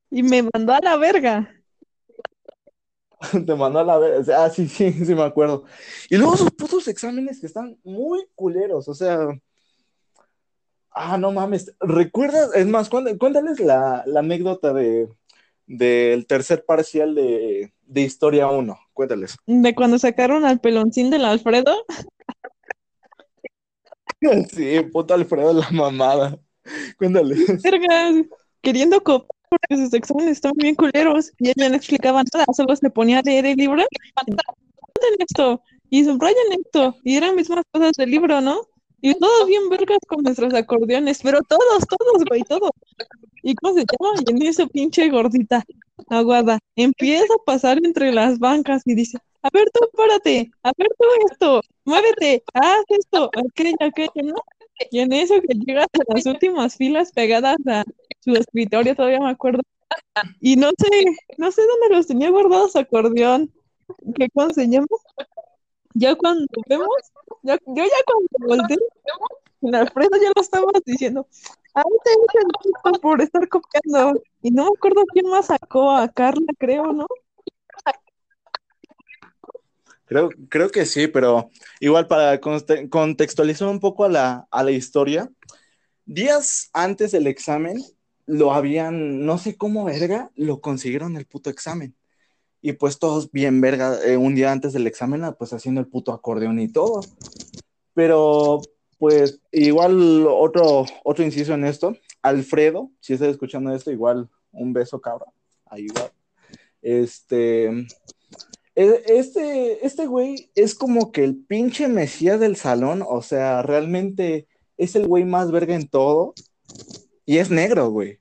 y 0.10 0.24
me 0.24 0.44
mandó 0.54 0.74
a 0.74 0.80
la 0.82 0.98
verga. 0.98 1.52
te 3.46 3.56
mandó 3.56 3.80
a 3.80 3.84
la 3.84 3.98
vez, 3.98 4.30
ah, 4.30 4.50
sí, 4.50 4.68
sí, 4.68 4.92
sí 5.06 5.16
me 5.16 5.24
acuerdo. 5.24 5.64
Y 6.10 6.18
luego 6.18 6.38
sus 6.38 6.52
putos 6.52 6.88
exámenes 6.88 7.40
que 7.40 7.48
están 7.48 7.78
muy 7.84 8.26
culeros, 8.36 8.88
o 8.88 8.94
sea, 8.94 9.28
Ah, 10.96 11.18
no 11.18 11.32
mames. 11.32 11.74
¿Recuerdas? 11.80 12.52
Es 12.56 12.68
más, 12.68 12.92
cuént- 12.92 13.18
cuéntales 13.18 13.60
la, 13.60 14.04
la 14.06 14.20
anécdota 14.20 14.74
de, 14.74 15.10
del 15.66 16.28
tercer 16.28 16.66
parcial 16.66 17.16
de, 17.16 17.74
de 17.82 18.02
Historia 18.02 18.48
1. 18.48 18.78
Cuéntales. 18.94 19.36
De 19.48 19.74
cuando 19.74 19.98
sacaron 19.98 20.46
al 20.46 20.60
peloncín 20.60 21.10
del 21.10 21.26
Alfredo. 21.26 21.74
Sí, 24.52 24.80
puto 24.92 25.14
Alfredo 25.14 25.54
la 25.54 25.70
mamada. 25.72 26.40
Cuéntales. 26.98 27.62
vergas, 27.62 28.16
queriendo 28.62 29.02
copiar 29.04 29.30
porque 29.60 29.84
sus 29.84 29.94
exámenes 29.94 30.32
estaban 30.34 30.58
bien 30.58 30.76
culeros 30.76 31.32
y 31.40 31.50
ella 31.50 31.70
no 31.70 31.76
explicaba 31.76 32.24
nada, 32.34 32.46
solo 32.56 32.76
se 32.76 32.90
ponía 32.90 33.20
a 33.20 33.22
leer 33.22 33.46
el 33.46 33.58
libro, 33.58 33.84
"Anoten 34.16 35.16
esto 35.20 35.62
y 35.90 36.04
subrayan 36.06 36.52
esto, 36.60 36.96
y 37.04 37.18
eran 37.18 37.36
mismas 37.36 37.64
cosas 37.72 37.92
del 37.98 38.12
libro, 38.12 38.42
¿no? 38.42 38.62
Y 39.02 39.14
todos 39.16 39.48
bien 39.48 39.70
vergas 39.70 40.00
con 40.08 40.24
nuestros 40.24 40.54
acordeones, 40.54 41.22
pero 41.22 41.40
todos, 41.48 41.84
todos, 41.88 42.24
güey, 42.30 42.42
todos. 42.44 42.72
¿Y 43.44 43.54
cómo 43.56 43.74
se 43.76 43.82
llama? 43.82 44.22
Y 44.26 44.32
en 44.32 44.42
eso 44.44 44.68
pinche 44.68 45.10
gordita, 45.10 45.64
aguada, 46.10 46.60
empieza 46.76 47.34
a 47.34 47.44
pasar 47.46 47.80
entre 47.84 48.12
las 48.14 48.40
bancas 48.40 48.82
y 48.86 48.96
dice, 48.96 49.18
a 49.44 49.50
ver 49.54 49.70
tú, 49.74 49.82
párate, 49.96 50.50
a 50.64 50.72
ver 50.78 50.88
tú 50.98 51.06
esto, 51.30 51.62
muévete, 51.86 52.44
haz 52.54 52.84
esto, 52.88 53.30
aquello, 53.36 53.76
aquello, 53.82 54.12
¿no? 54.24 54.36
Y 54.92 55.00
en 55.00 55.14
eso 55.14 55.36
que 55.42 55.54
llegas 55.56 55.88
a 55.94 56.14
las 56.14 56.26
últimas 56.26 56.76
filas 56.78 57.12
pegadas 57.12 57.58
a 57.68 57.84
su 58.24 58.32
escritorio, 58.32 58.96
todavía 58.96 59.20
me 59.20 59.30
acuerdo. 59.30 59.62
Y 60.40 60.56
no 60.56 60.70
sé, 60.78 61.06
no 61.38 61.52
sé 61.52 61.62
dónde 61.62 61.96
los 61.96 62.08
tenía 62.08 62.30
guardados 62.30 62.76
acordeón. 62.76 63.52
¿Qué 64.16 64.28
llama? 64.68 64.88
Ya 65.96 66.16
cuando 66.16 66.46
vemos, 66.68 66.88
ya, 67.44 67.58
yo 67.66 67.84
ya 67.84 68.02
cuando 68.06 68.58
volteé, 68.58 68.78
en 69.62 69.76
Alfredo 69.76 70.18
ya 70.22 70.32
lo 70.36 70.42
estábamos 70.42 70.82
diciendo. 70.86 71.28
Te 71.74 72.12
echan 72.12 73.02
por 73.02 73.22
estar 73.22 73.48
copiando. 73.50 74.22
Y 74.42 74.52
no 74.52 74.66
me 74.66 74.72
acuerdo 74.76 75.04
quién 75.12 75.28
más 75.28 75.48
sacó 75.48 75.92
a 75.92 76.08
Carla, 76.08 76.48
creo, 76.58 76.94
¿no? 76.94 77.08
Creo, 80.06 80.30
creo 80.50 80.70
que 80.70 80.86
sí, 80.86 81.08
pero 81.08 81.50
igual 81.80 82.08
para 82.08 82.40
conte- 82.40 82.90
contextualizar 82.90 83.68
un 83.68 83.80
poco 83.80 84.04
a 84.04 84.10
la, 84.10 84.48
a 84.52 84.64
la 84.64 84.72
historia, 84.72 85.30
días 86.06 86.70
antes 86.74 87.12
del 87.12 87.28
examen 87.28 87.78
lo 88.26 88.54
habían, 88.54 89.26
no 89.26 89.38
sé 89.38 89.56
cómo 89.56 89.86
verga, 89.86 90.32
lo 90.36 90.62
consiguieron 90.62 91.18
el 91.18 91.26
puto 91.26 91.50
examen. 91.50 91.96
Y 92.62 92.74
pues 92.74 92.98
todos 92.98 93.32
bien 93.32 93.60
verga, 93.60 94.00
eh, 94.06 94.16
un 94.16 94.36
día 94.36 94.52
antes 94.52 94.74
del 94.74 94.88
examen, 94.88 95.24
ah, 95.24 95.34
pues 95.34 95.52
haciendo 95.52 95.82
el 95.82 95.88
puto 95.88 96.14
acordeón 96.14 96.60
y 96.60 96.70
todo. 96.70 97.02
Pero 97.94 98.62
pues 98.98 99.42
igual 99.52 100.26
otro, 100.28 100.86
otro 101.04 101.26
inciso 101.26 101.54
en 101.54 101.66
esto, 101.66 101.98
Alfredo, 102.22 102.90
si 103.02 103.14
estás 103.14 103.30
escuchando 103.30 103.76
esto, 103.76 103.92
igual 103.92 104.30
un 104.54 104.72
beso 104.72 105.02
cabra, 105.02 105.26
ahí. 105.66 105.88
Este, 106.82 107.68
e- 108.76 109.04
este, 109.08 109.86
este 109.86 110.08
güey 110.08 110.50
es 110.56 110.74
como 110.74 111.12
que 111.12 111.26
el 111.26 111.36
pinche 111.36 111.90
mesías 111.90 112.40
del 112.40 112.56
salón, 112.56 113.04
o 113.06 113.22
sea, 113.22 113.62
realmente 113.62 114.48
es 114.78 114.96
el 114.96 115.08
güey 115.08 115.26
más 115.26 115.52
verga 115.52 115.76
en 115.76 115.90
todo 115.90 116.34
y 117.26 117.38
es 117.38 117.50
negro, 117.50 117.90
güey. 117.90 118.20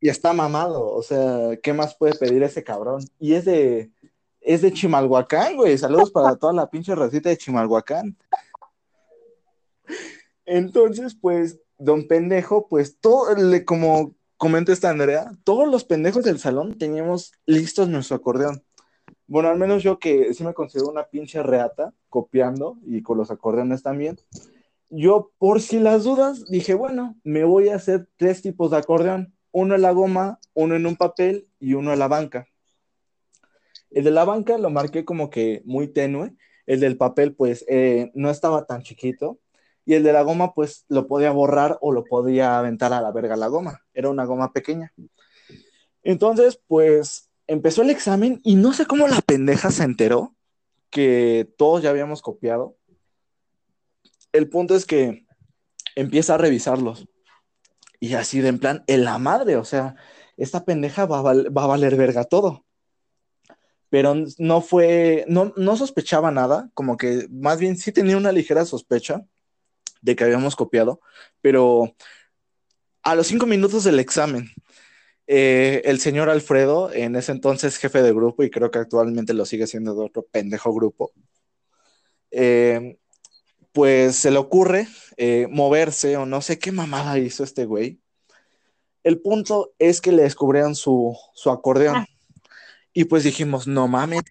Y 0.00 0.08
está 0.08 0.32
mamado, 0.32 0.86
o 0.90 1.02
sea, 1.02 1.56
¿qué 1.62 1.72
más 1.72 1.94
puede 1.94 2.14
pedir 2.14 2.42
ese 2.42 2.62
cabrón? 2.62 3.02
Y 3.18 3.34
es 3.34 3.44
de, 3.44 3.90
es 4.40 4.62
de 4.62 4.72
Chimalhuacán, 4.72 5.56
güey. 5.56 5.78
Saludos 5.78 6.10
para 6.10 6.36
toda 6.36 6.52
la 6.52 6.68
pinche 6.68 6.94
racita 6.94 7.30
de 7.30 7.38
Chimalhuacán. 7.38 8.16
Entonces, 10.44 11.14
pues, 11.14 11.58
don 11.78 12.06
pendejo, 12.06 12.68
pues, 12.68 12.98
todo, 13.00 13.34
le, 13.34 13.64
como 13.64 14.14
comenta 14.36 14.72
esta 14.72 14.90
Andrea, 14.90 15.32
todos 15.44 15.68
los 15.68 15.84
pendejos 15.84 16.24
del 16.24 16.40
salón 16.40 16.76
teníamos 16.76 17.32
listos 17.46 17.88
nuestro 17.88 18.16
acordeón. 18.16 18.62
Bueno, 19.28 19.48
al 19.48 19.58
menos 19.58 19.82
yo 19.82 19.98
que 19.98 20.34
sí 20.34 20.44
me 20.44 20.52
considero 20.52 20.90
una 20.90 21.04
pinche 21.04 21.42
reata 21.42 21.94
copiando 22.08 22.76
y 22.84 23.02
con 23.02 23.16
los 23.16 23.30
acordeones 23.30 23.82
también. 23.82 24.18
Yo 24.94 25.32
por 25.38 25.62
si 25.62 25.80
las 25.80 26.04
dudas 26.04 26.44
dije, 26.48 26.74
bueno, 26.74 27.16
me 27.24 27.44
voy 27.44 27.70
a 27.70 27.76
hacer 27.76 28.06
tres 28.16 28.42
tipos 28.42 28.70
de 28.70 28.76
acordeón, 28.76 29.34
uno 29.50 29.74
en 29.74 29.82
la 29.82 29.92
goma, 29.92 30.38
uno 30.52 30.76
en 30.76 30.86
un 30.86 30.96
papel 30.96 31.48
y 31.58 31.74
uno 31.74 31.94
en 31.94 31.98
la 31.98 32.08
banca. 32.08 32.46
El 33.90 34.04
de 34.04 34.10
la 34.10 34.24
banca 34.24 34.58
lo 34.58 34.68
marqué 34.68 35.04
como 35.06 35.30
que 35.30 35.62
muy 35.64 35.88
tenue, 35.88 36.34
el 36.66 36.80
del 36.80 36.98
papel 36.98 37.34
pues 37.34 37.64
eh, 37.68 38.10
no 38.14 38.30
estaba 38.30 38.66
tan 38.66 38.82
chiquito 38.82 39.40
y 39.86 39.94
el 39.94 40.02
de 40.02 40.12
la 40.12 40.22
goma 40.22 40.52
pues 40.52 40.84
lo 40.88 41.06
podía 41.06 41.30
borrar 41.30 41.78
o 41.80 41.90
lo 41.92 42.04
podía 42.04 42.58
aventar 42.58 42.92
a 42.92 43.00
la 43.00 43.12
verga 43.12 43.34
la 43.34 43.48
goma, 43.48 43.80
era 43.94 44.10
una 44.10 44.26
goma 44.26 44.52
pequeña. 44.52 44.92
Entonces 46.02 46.60
pues 46.66 47.30
empezó 47.46 47.80
el 47.80 47.90
examen 47.90 48.40
y 48.44 48.56
no 48.56 48.74
sé 48.74 48.84
cómo 48.84 49.08
la 49.08 49.22
pendeja 49.22 49.70
se 49.70 49.84
enteró 49.84 50.34
que 50.90 51.50
todos 51.56 51.82
ya 51.82 51.90
habíamos 51.90 52.20
copiado. 52.20 52.76
El 54.32 54.48
punto 54.48 54.74
es 54.74 54.86
que 54.86 55.26
empieza 55.94 56.34
a 56.34 56.38
revisarlos. 56.38 57.06
Y 58.00 58.14
así 58.14 58.40
de 58.40 58.48
en 58.48 58.58
plan, 58.58 58.84
en 58.86 59.04
la 59.04 59.18
madre, 59.18 59.56
o 59.56 59.64
sea, 59.64 59.94
esta 60.36 60.64
pendeja 60.64 61.06
va 61.06 61.18
a, 61.18 61.32
a 61.32 61.66
valer 61.66 61.96
verga 61.96 62.24
todo. 62.24 62.64
Pero 63.90 64.14
no 64.38 64.60
fue, 64.62 65.24
no, 65.28 65.52
no 65.56 65.76
sospechaba 65.76 66.30
nada, 66.30 66.70
como 66.74 66.96
que 66.96 67.28
más 67.30 67.60
bien 67.60 67.76
sí 67.76 67.92
tenía 67.92 68.16
una 68.16 68.32
ligera 68.32 68.64
sospecha 68.64 69.22
de 70.00 70.16
que 70.16 70.24
habíamos 70.24 70.56
copiado, 70.56 71.00
pero 71.40 71.94
a 73.02 73.14
los 73.14 73.26
cinco 73.26 73.46
minutos 73.46 73.84
del 73.84 74.00
examen, 74.00 74.50
eh, 75.26 75.82
el 75.84 76.00
señor 76.00 76.28
Alfredo, 76.28 76.92
en 76.92 77.16
ese 77.16 77.32
entonces 77.32 77.76
jefe 77.78 78.02
de 78.02 78.12
grupo, 78.12 78.42
y 78.42 78.50
creo 78.50 78.70
que 78.70 78.78
actualmente 78.80 79.34
lo 79.34 79.44
sigue 79.44 79.66
siendo 79.66 79.94
de 79.94 80.04
otro 80.04 80.26
pendejo 80.30 80.72
grupo, 80.74 81.12
eh, 82.30 82.98
pues 83.72 84.16
se 84.16 84.30
le 84.30 84.38
ocurre 84.38 84.86
eh, 85.16 85.48
moverse 85.50 86.16
o 86.16 86.26
no 86.26 86.40
sé 86.40 86.58
qué 86.58 86.72
mamada 86.72 87.18
hizo 87.18 87.44
este 87.44 87.64
güey. 87.64 88.00
El 89.02 89.20
punto 89.20 89.72
es 89.78 90.00
que 90.00 90.12
le 90.12 90.22
descubrieron 90.22 90.74
su, 90.74 91.16
su 91.34 91.50
acordeón. 91.50 91.96
Ah. 91.96 92.06
Y 92.92 93.04
pues 93.04 93.24
dijimos, 93.24 93.66
no 93.66 93.88
mames, 93.88 94.22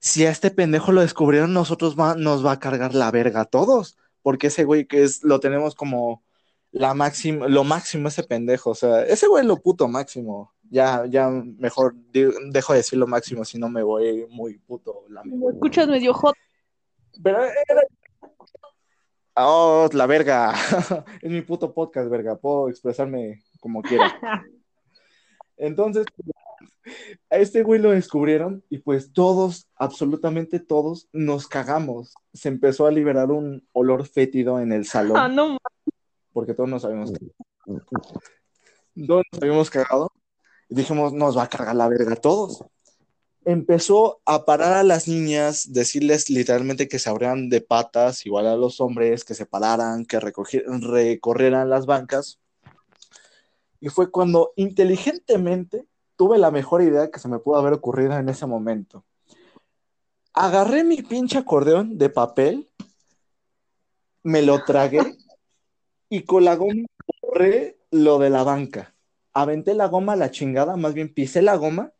si 0.00 0.24
a 0.24 0.30
este 0.30 0.50
pendejo 0.50 0.92
lo 0.92 1.02
descubrieron, 1.02 1.52
nosotros 1.52 1.96
nos 1.96 2.44
va 2.44 2.52
a 2.52 2.60
cargar 2.60 2.94
la 2.94 3.10
verga 3.10 3.42
a 3.42 3.44
todos, 3.44 3.98
porque 4.22 4.48
ese 4.48 4.64
güey 4.64 4.86
que 4.86 5.02
es, 5.02 5.22
lo 5.22 5.38
tenemos 5.40 5.74
como 5.74 6.22
la 6.70 6.94
máxima, 6.94 7.48
lo 7.48 7.64
máximo 7.64 8.08
ese 8.08 8.22
pendejo, 8.22 8.70
o 8.70 8.74
sea, 8.74 9.02
ese 9.02 9.26
güey 9.26 9.42
es 9.42 9.46
lo 9.46 9.56
puto 9.56 9.88
máximo. 9.88 10.52
Ya, 10.68 11.06
ya 11.06 11.28
mejor 11.28 11.94
dejo 12.12 12.72
de 12.72 12.78
decir 12.78 12.98
lo 12.98 13.06
máximo, 13.06 13.44
si 13.44 13.58
no 13.58 13.68
me 13.68 13.82
voy 13.82 14.26
muy 14.28 14.58
puto. 14.58 15.04
La 15.08 15.22
¿Me 15.22 15.52
escuchas 15.52 15.86
medio 15.86 16.12
hot? 16.12 16.34
Pero 17.22 17.38
Oh, 19.36 19.88
la 19.92 20.06
verga. 20.06 20.54
es 21.22 21.30
mi 21.30 21.42
puto 21.42 21.74
podcast, 21.74 22.08
verga. 22.08 22.36
Puedo 22.36 22.68
expresarme 22.70 23.44
como 23.60 23.82
quiera. 23.82 24.18
Entonces, 25.58 26.06
a 27.30 27.36
este 27.36 27.62
güey 27.62 27.80
lo 27.80 27.90
descubrieron 27.90 28.64
y 28.70 28.78
pues 28.78 29.12
todos, 29.12 29.68
absolutamente 29.76 30.58
todos, 30.58 31.08
nos 31.12 31.48
cagamos. 31.48 32.14
Se 32.32 32.48
empezó 32.48 32.86
a 32.86 32.90
liberar 32.90 33.30
un 33.30 33.66
olor 33.72 34.06
fétido 34.06 34.58
en 34.60 34.72
el 34.72 34.86
salón. 34.86 35.16
Ah, 35.16 35.28
no. 35.28 35.58
Porque 36.32 36.54
todos 36.54 36.68
nos 36.68 36.84
habíamos 36.84 37.12
cagado. 37.12 37.34
Todos 39.06 39.24
nos 39.32 39.42
habíamos 39.42 39.70
cagado 39.70 40.12
y 40.68 40.76
dijimos, 40.76 41.12
nos 41.12 41.36
va 41.36 41.44
a 41.44 41.48
cargar 41.48 41.76
la 41.76 41.88
verga 41.88 42.14
a 42.14 42.16
todos. 42.16 42.64
Empezó 43.48 44.20
a 44.24 44.44
parar 44.44 44.72
a 44.72 44.82
las 44.82 45.06
niñas, 45.06 45.72
decirles 45.72 46.30
literalmente 46.30 46.88
que 46.88 46.98
se 46.98 47.08
abrieran 47.08 47.48
de 47.48 47.60
patas, 47.60 48.26
igual 48.26 48.48
a 48.48 48.56
los 48.56 48.80
hombres, 48.80 49.24
que 49.24 49.34
se 49.34 49.46
pararan, 49.46 50.04
que 50.04 50.18
recorrieran 50.18 51.70
las 51.70 51.86
bancas. 51.86 52.40
Y 53.78 53.88
fue 53.88 54.10
cuando 54.10 54.52
inteligentemente 54.56 55.86
tuve 56.16 56.38
la 56.38 56.50
mejor 56.50 56.82
idea 56.82 57.08
que 57.08 57.20
se 57.20 57.28
me 57.28 57.38
pudo 57.38 57.56
haber 57.56 57.74
ocurrido 57.74 58.18
en 58.18 58.28
ese 58.28 58.46
momento. 58.46 59.04
Agarré 60.34 60.82
mi 60.82 61.02
pinche 61.02 61.38
acordeón 61.38 61.98
de 61.98 62.10
papel, 62.10 62.68
me 64.24 64.42
lo 64.42 64.64
tragué 64.64 65.16
y 66.08 66.22
con 66.22 66.44
la 66.44 66.56
goma 66.56 66.84
borré 67.22 67.78
lo 67.92 68.18
de 68.18 68.28
la 68.30 68.42
banca. 68.42 68.92
Aventé 69.32 69.74
la 69.74 69.86
goma 69.86 70.14
a 70.14 70.16
la 70.16 70.32
chingada, 70.32 70.76
más 70.76 70.94
bien 70.94 71.14
pisé 71.14 71.42
la 71.42 71.54
goma. 71.54 71.92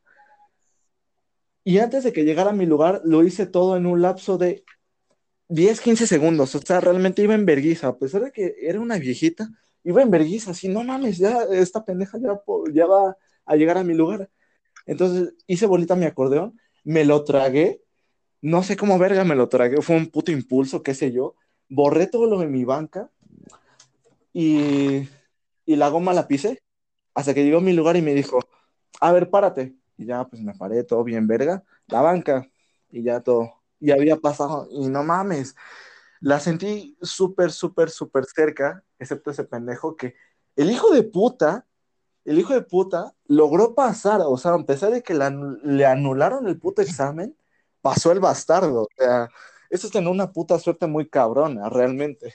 Y 1.67 1.81
antes 1.81 2.05
de 2.05 2.13
que 2.13 2.25
llegara 2.25 2.51
a 2.51 2.53
mi 2.53 2.65
lugar, 2.65 3.01
lo 3.05 3.25
hice 3.25 3.45
todo 3.45 3.77
en 3.77 3.87
un 3.87 4.01
lapso 4.01 4.39
de 4.39 4.63
10, 5.49 5.81
15 5.81 6.07
segundos. 6.07 6.55
O 6.55 6.61
sea, 6.61 6.81
realmente 6.81 7.23
iba 7.23 7.35
en 7.35 7.45
vergüenza. 7.45 7.89
A 7.89 7.99
pesar 7.99 8.23
de 8.23 8.31
que 8.31 8.55
era 8.61 8.79
una 8.79 8.99
viejita, 8.99 9.49
iba 9.83 10.01
en 10.01 10.13
vergüenza. 10.13 10.53
Así, 10.53 10.69
no 10.69 10.85
mames, 10.85 11.19
ya 11.19 11.43
esta 11.51 11.85
pendeja 11.85 12.19
ya, 12.19 12.41
ya 12.73 12.87
va 12.87 13.17
a 13.45 13.57
llegar 13.57 13.79
a 13.79 13.83
mi 13.83 13.95
lugar. 13.95 14.31
Entonces 14.87 15.35
hice 15.49 15.67
bolita 15.67 15.97
mi 15.97 16.05
acordeón, 16.05 16.57
me 16.85 17.05
lo 17.05 17.25
tragué, 17.25 17.83
no 18.43 18.63
sé 18.63 18.77
cómo 18.77 18.97
verga 18.97 19.25
me 19.25 19.35
lo 19.35 19.49
tragué, 19.49 19.83
fue 19.83 19.97
un 19.97 20.07
puto 20.07 20.31
impulso, 20.31 20.85
qué 20.85 20.95
sé 20.95 21.11
yo, 21.11 21.35
borré 21.69 22.07
todo 22.07 22.27
lo 22.27 22.39
de 22.39 22.47
mi 22.47 22.65
banca 22.65 23.11
y, 24.33 25.09
y 25.65 25.75
la 25.75 25.89
goma 25.89 26.15
la 26.15 26.29
pisé 26.29 26.63
hasta 27.13 27.35
que 27.35 27.43
llegó 27.43 27.59
a 27.59 27.63
mi 27.63 27.73
lugar 27.73 27.97
y 27.97 28.03
me 28.03 28.15
dijo, 28.15 28.39
a 29.01 29.11
ver, 29.11 29.31
párate. 29.31 29.75
Y 29.97 30.07
ya, 30.07 30.25
pues 30.27 30.43
me 30.43 30.55
paré, 30.55 30.85
todo 30.85 31.05
bien 31.05 31.27
verga, 31.27 31.65
la 31.87 32.03
banca 32.03 32.47
y 32.91 33.03
ya 33.03 33.21
todo. 33.21 33.63
Y 33.81 33.91
había 33.93 34.17
pasado, 34.17 34.69
y 34.71 34.89
no 34.89 35.03
mames, 35.05 35.57
la 36.21 36.41
sentí 36.41 36.97
súper, 37.03 37.53
súper, 37.53 37.91
súper 37.91 38.25
cerca, 38.27 38.85
excepto 38.99 39.31
ese 39.31 39.45
pendejo 39.45 39.97
que 39.97 40.15
el 40.57 40.71
hijo 40.71 40.91
de 40.93 41.03
puta 41.03 41.67
el 42.27 42.39
hijo 42.39 42.55
de 42.55 42.63
puta 42.63 43.15
logró 43.29 43.75
pasar, 43.75 44.21
o 44.25 44.37
sea, 44.37 44.55
a 44.55 44.65
pesar 44.67 44.91
de 44.93 45.03
que 45.03 45.15
le 45.15 45.87
anularon 45.87 46.49
el 46.49 46.59
puto 46.59 46.83
examen, 46.83 47.37
pasó 47.81 48.13
el 48.13 48.21
bastardo. 48.21 48.83
O 48.83 48.89
sea, 48.97 49.29
eso 49.71 49.87
es 49.87 49.93
tener 49.93 50.11
una 50.11 50.33
puta 50.33 50.59
suerte 50.59 50.87
muy 50.89 51.09
cabrona, 51.09 51.69
realmente. 51.71 52.35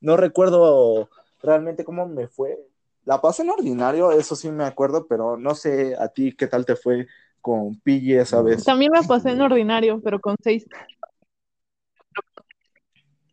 No 0.00 0.16
recuerdo 0.16 1.10
realmente 1.42 1.84
cómo 1.84 2.06
me 2.06 2.28
fue. 2.28 2.56
La 3.04 3.20
pasé 3.20 3.42
en 3.42 3.50
ordinario, 3.50 4.12
eso 4.12 4.36
sí 4.36 4.50
me 4.50 4.64
acuerdo, 4.64 5.06
pero 5.06 5.36
no 5.36 5.54
sé 5.54 5.96
a 5.96 6.08
ti 6.08 6.34
qué 6.36 6.46
tal 6.46 6.64
te 6.64 6.76
fue 6.76 7.06
con 7.40 7.78
Pille 7.80 8.20
esa 8.20 8.42
vez. 8.42 8.64
También 8.64 8.92
me 8.92 9.06
pasé 9.06 9.30
en 9.30 9.40
ordinario, 9.40 10.00
pero 10.02 10.20
con 10.20 10.36
seis. 10.42 10.66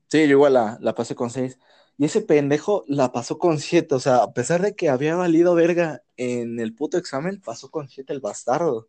Sí, 0.07 0.27
yo 0.27 0.31
igual 0.31 0.53
la, 0.53 0.77
la 0.81 0.95
pasé 0.95 1.13
con 1.13 1.29
seis. 1.29 1.59
Y 1.97 2.05
ese 2.05 2.21
pendejo 2.21 2.85
la 2.87 3.11
pasó 3.11 3.37
con 3.37 3.59
siete, 3.59 3.93
o 3.93 3.99
sea, 3.99 4.23
a 4.23 4.33
pesar 4.33 4.61
de 4.61 4.73
que 4.75 4.89
había 4.89 5.15
valido 5.15 5.53
verga 5.53 6.01
en 6.17 6.59
el 6.59 6.73
puto 6.73 6.97
examen, 6.97 7.41
pasó 7.41 7.69
con 7.69 7.89
siete 7.89 8.13
el 8.13 8.21
bastardo. 8.21 8.87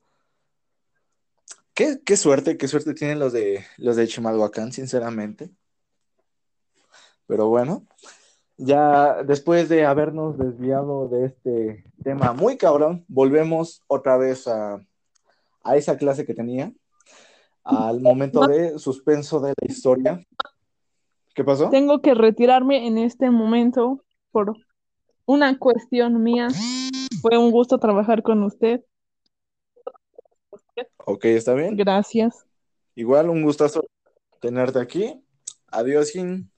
Qué, 1.74 2.16
suerte, 2.16 2.58
qué 2.58 2.68
suerte 2.68 2.92
tienen 2.92 3.18
los 3.18 3.32
de 3.32 3.64
los 3.78 3.96
de 3.96 4.06
Chimalhuacán, 4.06 4.70
sinceramente. 4.70 5.50
Pero 7.26 7.48
bueno, 7.48 7.86
ya 8.60 9.22
después 9.22 9.68
de 9.68 9.86
habernos 9.86 10.38
desviado 10.38 11.08
de 11.08 11.26
este 11.26 11.84
tema 12.02 12.32
muy 12.32 12.56
cabrón, 12.56 13.04
volvemos 13.08 13.82
otra 13.86 14.16
vez 14.16 14.46
a, 14.46 14.80
a 15.62 15.76
esa 15.76 15.96
clase 15.96 16.26
que 16.26 16.34
tenía, 16.34 16.72
al 17.64 18.00
momento 18.00 18.46
de 18.46 18.78
suspenso 18.78 19.40
de 19.40 19.54
la 19.60 19.66
historia. 19.66 20.26
¿Qué 21.34 21.44
pasó? 21.44 21.70
Tengo 21.70 22.02
que 22.02 22.14
retirarme 22.14 22.86
en 22.86 22.98
este 22.98 23.30
momento 23.30 24.04
por 24.30 24.56
una 25.24 25.58
cuestión 25.58 26.22
mía. 26.22 26.48
Fue 27.22 27.38
un 27.38 27.50
gusto 27.50 27.78
trabajar 27.78 28.22
con 28.22 28.42
usted. 28.42 28.82
Ok, 31.06 31.24
está 31.26 31.54
bien. 31.54 31.76
Gracias. 31.76 32.44
Igual, 32.94 33.30
un 33.30 33.42
gustazo 33.42 33.84
tenerte 34.40 34.80
aquí. 34.80 35.22
Adiós, 35.68 36.10
Jin. 36.10 36.50